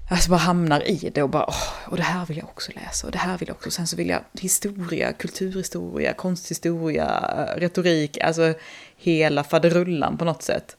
[0.09, 3.07] alltså bara hamnar i det och bara, åh, och det här vill jag också läsa,
[3.07, 7.09] och det här vill jag också, sen så vill jag historia, kulturhistoria, konsthistoria,
[7.57, 8.53] retorik, alltså
[8.97, 10.77] hela faderullan på något sätt.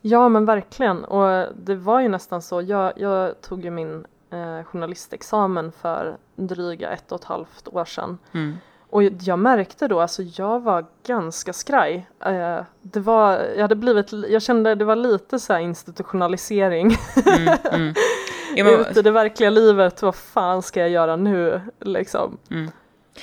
[0.00, 2.62] Ja men verkligen och det var ju nästan så.
[2.62, 8.18] Jag, jag tog ju min eh, journalistexamen för dryga ett och ett halvt år sedan.
[8.32, 8.56] Mm.
[8.90, 12.06] Och jag märkte då, alltså jag var ganska skraj.
[12.24, 16.96] Eh, det var, jag hade blivit, jag kände det var lite så här institutionalisering.
[17.26, 17.94] Mm, mm.
[18.56, 22.38] Ja, men, Ute i det verkliga livet, vad fan ska jag göra nu liksom?
[22.50, 22.70] mm.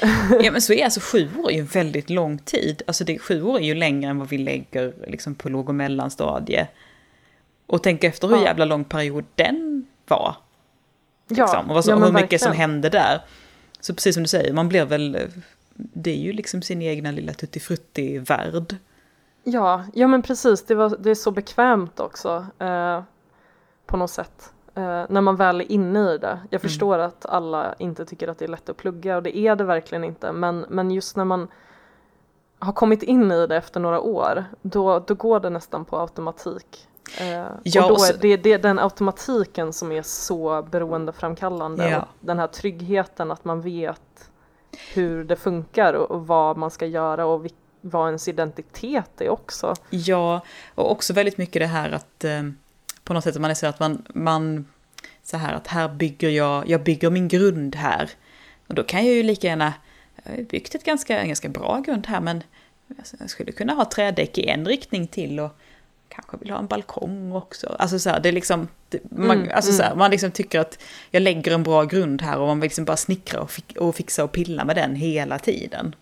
[0.42, 2.82] ja men så är alltså sju år är ju väldigt lång tid.
[2.88, 5.76] Alltså det, sju år är ju längre än vad vi lägger liksom, på låg och
[5.76, 6.68] mellanstadie.
[7.68, 8.44] Och tänk efter hur Ja.
[8.44, 10.36] jävla lång period den var.
[11.28, 13.22] Ja, Liksom, och vad ja, hur mycket som hände där.
[13.80, 15.18] Så precis som du säger, man blir väl...
[15.76, 18.76] Det är ju liksom sin egna lilla tuttifrutti-värld.
[19.44, 23.04] Ja, ja men precis, det, var, det är så bekvämt också eh,
[23.86, 24.53] på något sätt.
[24.76, 26.40] Eh, när man väl är inne i det.
[26.50, 29.56] Jag förstår att alla inte tycker att det är lätt att plugga och det är
[29.56, 30.32] det verkligen inte.
[30.32, 31.48] Men, men just när man
[32.60, 36.88] har kommit in i det efter några år, då, då går det nästan på automatik.
[37.20, 41.90] Eh, Ja, och då är det, det är den automatiken som är så beroendeframkallande.
[41.90, 41.98] Ja.
[42.02, 44.30] Och den här tryggheten att man vet
[44.94, 49.30] hur det funkar och, och vad man ska göra och vil- vad ens identitet är
[49.30, 49.74] också.
[49.90, 50.42] Ja,
[50.76, 52.42] och också väldigt mycket det här att eh,
[53.04, 54.66] på något sätt man är så att man, man
[55.24, 58.10] så här att här bygger jag, jag bygger min grund här.
[58.68, 59.74] Och då kan jag ju lika gärna,
[60.24, 62.44] jag har byggt ett ganska, en ganska bra grund här men
[62.98, 65.58] alltså, jag skulle kunna ha trädäck i en riktning till och
[66.10, 67.76] kanske vill ha en balkong också.
[67.80, 68.68] Alltså så här, det är liksom,
[69.10, 70.00] man, Mm, alltså så här, mm.
[70.00, 72.98] man liksom tycker att jag lägger en bra grund här och man vill liksom bara
[72.98, 75.96] snickra och, fi- och fixa och pilla med den hela tiden.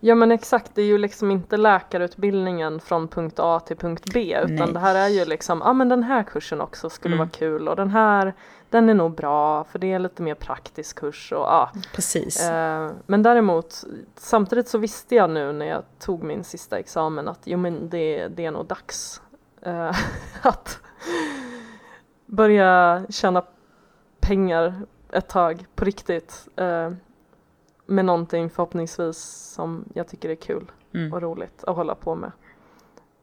[0.00, 4.38] Ja men exakt, det är ju liksom inte läkarutbildningen från punkt A till punkt B
[4.44, 4.72] utan Nej.
[4.72, 7.26] det här är ju liksom, ja ah, men den här kursen också skulle Mm.
[7.26, 8.34] vara kul och den här,
[8.70, 11.70] den är nog bra för det är lite mer praktisk kurs och ja.
[11.94, 12.42] Precis.
[12.48, 13.84] Eh, men däremot,
[14.14, 18.28] samtidigt så visste jag nu när jag tog min sista examen att jo men det,
[18.28, 19.22] det är nog dags
[19.62, 19.96] eh,
[20.42, 20.80] att
[22.26, 23.42] börja tjäna
[24.20, 24.74] pengar
[25.12, 26.48] ett tag på riktigt.
[26.56, 26.90] Eh,
[27.88, 29.18] med någonting förhoppningsvis
[29.54, 31.12] som jag tycker är kul Mm.
[31.12, 32.32] och roligt att hålla på med.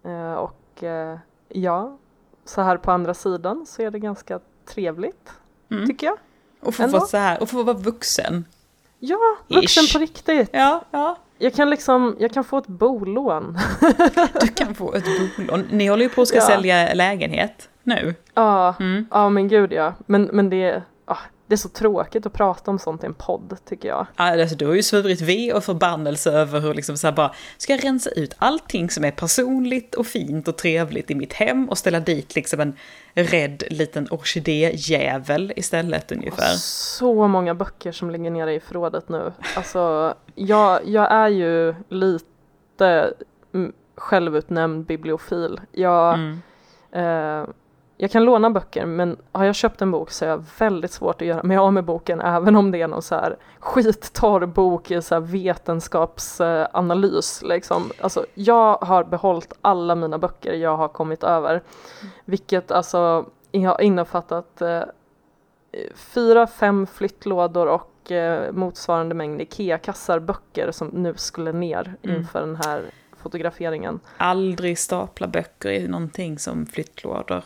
[0.04, 1.18] Eh, och eh,
[1.50, 1.98] ja,
[2.46, 5.32] så här på andra sidan så är det ganska trevligt
[5.72, 5.88] Mm.
[5.88, 6.18] tycker jag.
[6.62, 8.46] Och få vara så här, och få vara vuxen.
[9.00, 9.94] Ja, vuxen Ish.
[9.94, 10.50] på riktigt.
[10.54, 11.18] Ja, ja.
[11.38, 13.58] Jag kan liksom, jag kan få ett bolån.
[14.42, 15.06] Du kan få ett
[15.38, 15.64] bolån.
[15.72, 16.44] Ni håller ju på att ska Ja.
[16.48, 18.16] sälja lägenhet nu.
[18.34, 19.08] Ja, Mm.
[19.12, 19.94] ja men gud ja.
[20.06, 21.18] Men, men det, ah,
[21.48, 24.08] det är så tråkigt att prata om sånt i en podd tycker jag.
[24.16, 27.32] Ja, Alltså, du har ju svurit ve och förbannelse över hur liksom så här bara,
[27.58, 31.70] ska jag rensa ut allting som är personligt och fint och trevligt i mitt hem
[31.70, 32.76] och ställa dit liksom en
[33.14, 36.54] rädd liten orkidéjävel istället ungefär.
[36.58, 39.34] Så många böcker som ligger nere i förrådet nu.
[39.56, 43.14] Alltså, jag, jag är ju lite
[43.98, 45.60] självutnämnd bibliofil.
[45.72, 46.42] Jag, Mm.
[46.92, 47.48] eh,
[47.98, 51.22] jag kan låna böcker men har jag köpt en bok så är jag väldigt svårt
[51.22, 54.92] att göra mig av med boken även om det är någon så här skittorr bok
[54.92, 57.42] i så vetenskapsanalys.
[57.44, 57.92] Liksom.
[58.02, 61.64] Alltså, jag har behållit alla mina böcker jag har kommit över.
[62.26, 64.82] Vilket alltså har innefattat eh,
[65.96, 72.18] fyra, fem flyttlådor och eh, motsvarande mängd IKEA-kassar böcker som nu skulle ner Mm.
[72.18, 72.86] inför den här
[73.18, 74.00] fotograferingen.
[74.18, 77.44] Aldrig stapla böcker i någonting som flyttlådor.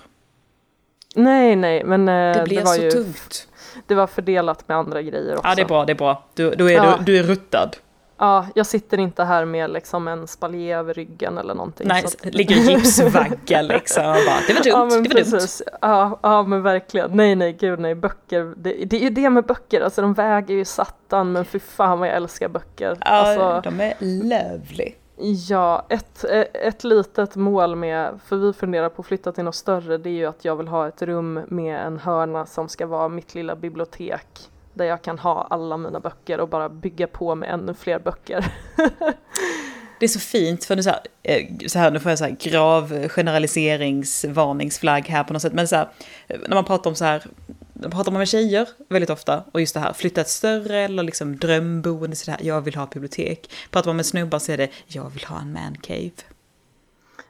[1.16, 3.48] Nej, nej, men eh, Det blir var så ju tungt.
[3.88, 5.48] det var fördelat med andra grejer också.
[5.48, 6.24] Ja, det är bra, det är bra.
[6.34, 6.96] Du, då är Ja.
[6.98, 7.78] du, du är ruttad.
[8.22, 11.88] Ja, jag sitter inte här med liksom en spaljé över ryggen eller någonting.
[11.88, 14.04] Nej, så att- ligger i gipsvagga liksom.
[14.04, 14.14] Bara,
[14.48, 15.32] det var dumt, ja, men det var dumt.
[15.32, 15.62] precis.
[15.82, 17.12] Ja, ja, men verkligen.
[17.12, 17.96] Nej, nej, gud nej.
[17.96, 21.60] Böcker, det, det är ju det med böcker, alltså de väger ju satan, men fy
[21.60, 22.98] fan vad jag älskar böcker.
[23.00, 24.92] Ja, Alltså, de är lovely.
[25.22, 29.56] Ja, ett, eh, ett litet mål med, för vi funderar på att flytta till något
[29.56, 32.86] större, det är ju att jag vill ha ett rum med en hörna som ska
[32.86, 34.28] vara mitt lilla bibliotek.
[34.74, 38.54] Där jag kan ha alla mina böcker och bara bygga på med ännu fler böcker.
[40.00, 42.26] Det är så fint, för nu så här, eh, så här, nu får jag så
[42.26, 45.90] här grav generaliseringsvarningsflagg här på något sätt, men så här,
[46.28, 47.24] när man pratar om så här,
[47.82, 51.38] pratar man med tjejer väldigt ofta, och just det här, flytta ett större eller liksom
[51.38, 53.52] drömboende, så här, jag vill ha bibliotek.
[53.72, 56.12] Pratar man med snubbar så är det, jag vill ha en mancave.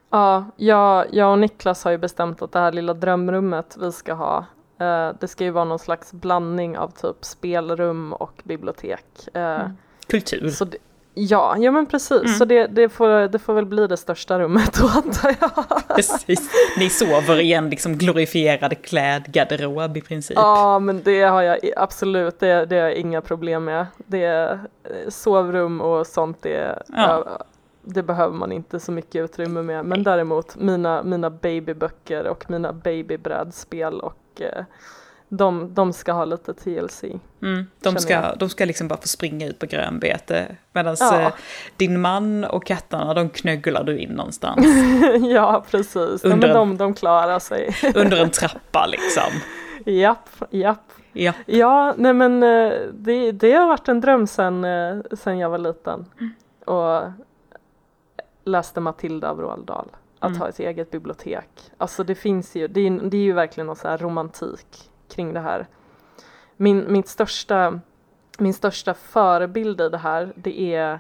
[0.10, 4.14] Ja, jag, jag och Niklas har ju bestämt att det här lilla drömrummet vi ska
[4.14, 4.46] ha,
[4.80, 9.06] eh, det ska ju vara någon slags blandning av typ spelrum och bibliotek.
[9.34, 9.72] Eh, mm.
[10.08, 10.50] Kultur.
[10.50, 10.78] Så det,
[11.14, 12.22] Ja, ja men precis.
[12.22, 12.34] Mm.
[12.34, 15.66] Så det, det, får, det får väl bli det största rummet då antar jag.
[15.96, 16.50] Precis.
[16.78, 20.38] Ni sover i en liksom glorifierad klädgarderob i princip.
[20.38, 23.86] Ja, men det har jag absolut, det, det har jag inga problem med.
[23.98, 24.52] Det är
[24.84, 27.40] eh, sovrum och sånt, det, ja.
[27.84, 29.86] det behöver man inte så mycket utrymme med.
[29.86, 34.64] Men däremot mina, mina babyböcker och mina babybrädspel och eh,
[35.30, 37.04] de, de ska ha lite TLC.
[37.42, 40.56] Mm, de, ska, de ska liksom bara få springa ut på grönbete.
[40.74, 41.22] Medan ja.
[41.22, 41.34] Eh,
[41.78, 44.66] din man och katterna, de knögglar du in någonstans.
[45.22, 46.24] ja, precis.
[46.24, 47.76] Under ja, de, de klarar sig.
[47.96, 49.32] under en trappa liksom.
[49.86, 50.92] Japp, japp.
[51.14, 55.50] Ja, ja nej men eh, det, det har varit en dröm sen, eh, sen jag
[55.50, 56.06] var liten.
[56.20, 56.34] Mm.
[56.66, 57.12] Och
[58.44, 59.88] läste Matilda av Roald Dahl.
[60.20, 60.42] Att mm.
[60.42, 61.50] ha ett eget bibliotek.
[61.78, 65.34] Alltså det finns ju, det är, det är ju verkligen någon så här romantik kring
[65.34, 65.68] det här.
[66.58, 67.80] Min, mitt största,
[68.40, 71.00] min största förebild i det här det är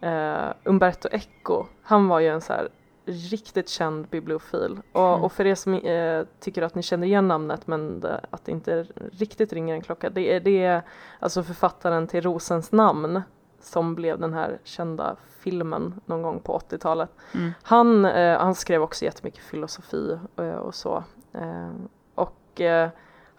[0.00, 1.66] eh, Umberto Eco.
[1.82, 2.68] Han var ju en så här
[3.04, 5.22] riktigt känd bibliofil och, mm.
[5.22, 8.52] och för er som eh, tycker att ni känner igen namnet men det, att det
[8.52, 10.82] inte riktigt ringer en klocka det är, det är
[11.18, 13.22] alltså författaren till Rosens namn
[13.60, 17.10] som blev den här kända filmen någon gång på 80-talet.
[17.34, 17.52] Mm.
[17.62, 21.04] Han, eh, han skrev också jättemycket filosofi och, eh, och så.
[21.32, 21.70] Eh,
[22.14, 22.90] och eh,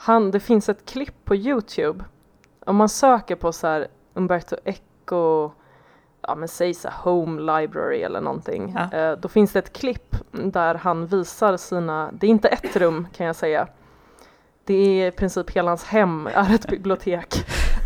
[0.04, 2.04] han, det finns ett klipp på Youtube.
[2.66, 5.52] Om man söker på så här Umberto Eco,
[6.22, 8.76] ja men säg så Home Library eller någonting.
[8.76, 8.98] Ja.
[8.98, 13.08] Eh, då finns det ett klipp där han visar sina, det är inte ett rum
[13.18, 13.68] kan jag säga.
[14.66, 17.34] Det är i princip hela hans hem är ett bibliotek.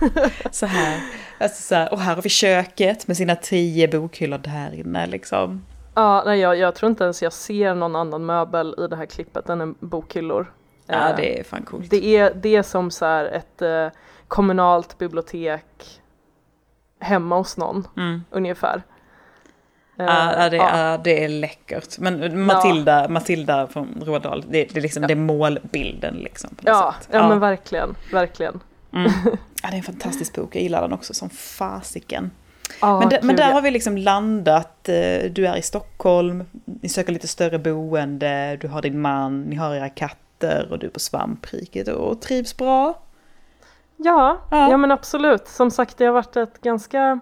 [0.52, 1.02] så här,
[1.40, 5.66] alltså så här, och här har vi köket med sina tio bokhyllor där inne liksom.
[5.94, 9.06] Ja, nej, jag, jag tror inte ens jag ser någon annan möbel i det här
[9.06, 10.52] klippet än bokhylllor.
[10.88, 11.90] Ja, det är fan coolt.
[11.90, 13.88] Det är, det är som så ett eh,
[14.28, 16.02] kommunalt bibliotek
[17.00, 18.24] hemma hos någon, mm.
[18.32, 18.84] ungefär.
[19.96, 20.96] Ja, uh, det, ja.
[20.96, 22.00] Uh, det är läckert.
[22.00, 23.08] Men Matilda, ja.
[23.08, 25.08] Matilda från Rådal, det, det, är liksom, ja.
[25.08, 26.50] det är målbilden liksom.
[26.62, 28.60] ja, ja, ja, men verkligen, verkligen.
[28.94, 29.12] Mm.
[29.64, 32.32] Ja, det är en fantastisk bok, jag gillar den också som fasiken.
[32.82, 37.14] Oh, men, men, där har vi liksom landat, eh, du är i Stockholm, ni söker
[37.14, 40.92] lite större boende, du har din man, ni har era katter katter och du är
[40.92, 43.00] på svampriket och trivs bra.
[43.98, 45.48] Ja, ja, ja men absolut.
[45.48, 47.20] Som sagt, det har varit ett ganska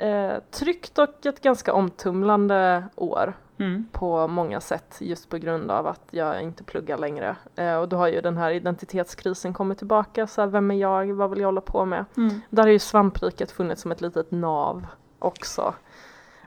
[0.00, 3.86] eh, tryggt och ett ganska omtumlande år mm.
[3.92, 7.36] på många sätt just på grund av att jag inte pluggar längre.
[7.56, 11.12] Eh, och då har ju den här identitetskrisen kommit tillbaka, så här, vem är jag,
[11.12, 12.04] vad vill jag hålla på med?
[12.16, 12.40] Mm.
[12.50, 14.86] Där har ju svampriket funnits som ett litet nav
[15.18, 15.74] också.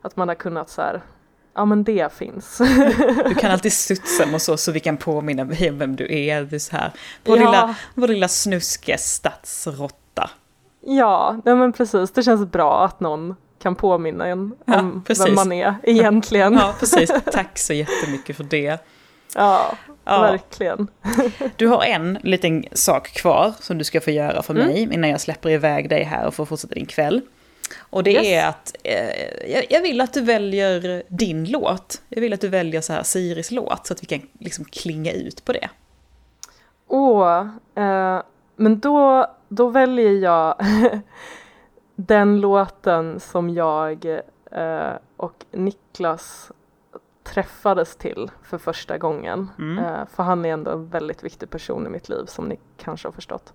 [0.01, 1.01] Att man har kunnat så här,
[1.55, 2.57] ja men det finns.
[3.27, 6.43] Du kan alltid studsa och så, så vi kan påminna dig om vem du är.
[6.43, 6.91] Du så här,
[7.25, 7.45] vår, ja.
[7.45, 10.29] lilla, vår lilla snuske stadsrotta.
[10.85, 12.11] Ja, nej men precis.
[12.11, 15.25] Det känns bra att någon kan påminna en ja, om precis.
[15.25, 16.53] vem man är egentligen.
[16.53, 17.11] Ja, precis.
[17.31, 18.85] Tack så jättemycket för det.
[19.35, 19.75] Ja,
[20.05, 20.87] ja, verkligen.
[21.55, 24.67] Du har en liten sak kvar som du ska få göra för mm.
[24.67, 27.21] mig innan jag släpper iväg dig här och får fortsätta din kväll.
[27.79, 28.27] Och det yes.
[28.27, 32.01] är att eh, jag vill att du väljer din låt.
[32.09, 35.11] Jag vill att du väljer så här Siris låt så att vi kan liksom klinga
[35.11, 35.69] ut på det.
[36.87, 38.21] Åh, eh,
[38.55, 40.55] men då, då väljer jag
[41.95, 44.05] den låten som jag
[44.51, 46.51] eh, och Niklas
[47.23, 49.49] träffades till för första gången.
[49.59, 49.85] Mm.
[49.85, 53.07] Eh, för han är ändå en väldigt viktig person i mitt liv som ni kanske
[53.07, 53.53] har förstått.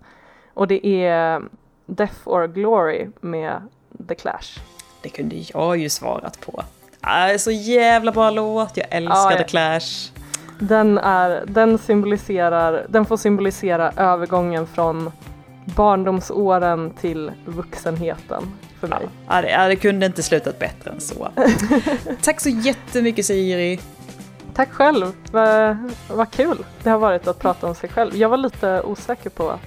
[0.53, 1.41] Och det är
[1.85, 3.61] Death or Glory med
[4.07, 4.59] The Clash.
[5.01, 6.63] Det kunde jag ju svarat på.
[7.01, 9.37] Ah, så jävla bra låt, jag älskar ah, ja.
[9.37, 10.11] The Clash.
[10.59, 15.11] Den, är, den, symboliserar, den får symbolisera övergången från
[15.65, 18.43] barndomsåren till vuxenheten
[18.79, 19.07] för mig.
[19.27, 21.27] Ja, det, det kunde inte slutat bättre än så.
[22.21, 23.79] Tack så jättemycket Siri.
[24.53, 25.77] Tack själv, vad,
[26.09, 28.15] vad kul det har varit att prata om sig själv.
[28.15, 29.59] Jag var lite osäker på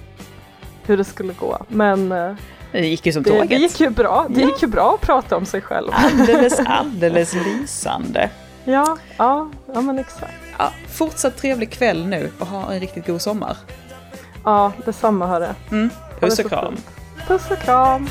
[0.85, 2.33] hur det skulle gå men eh,
[2.71, 3.49] Det gick ju som Det, tåget.
[3.49, 4.25] det gick ju bra.
[4.29, 4.47] Det Ja.
[4.47, 5.89] gick ju bra att prata om sig själv.
[5.93, 8.29] Alldeles, alldeles lysande.
[8.63, 10.33] Ja, ja, ja men exakt.
[10.57, 13.57] Ja, fortsatt trevlig kväll nu och ha en riktigt god sommar.
[14.43, 15.47] Ja, detsamma hörru.
[15.71, 15.89] Mm.
[16.19, 16.75] Puss och kram.
[17.27, 18.09] Puss och kram.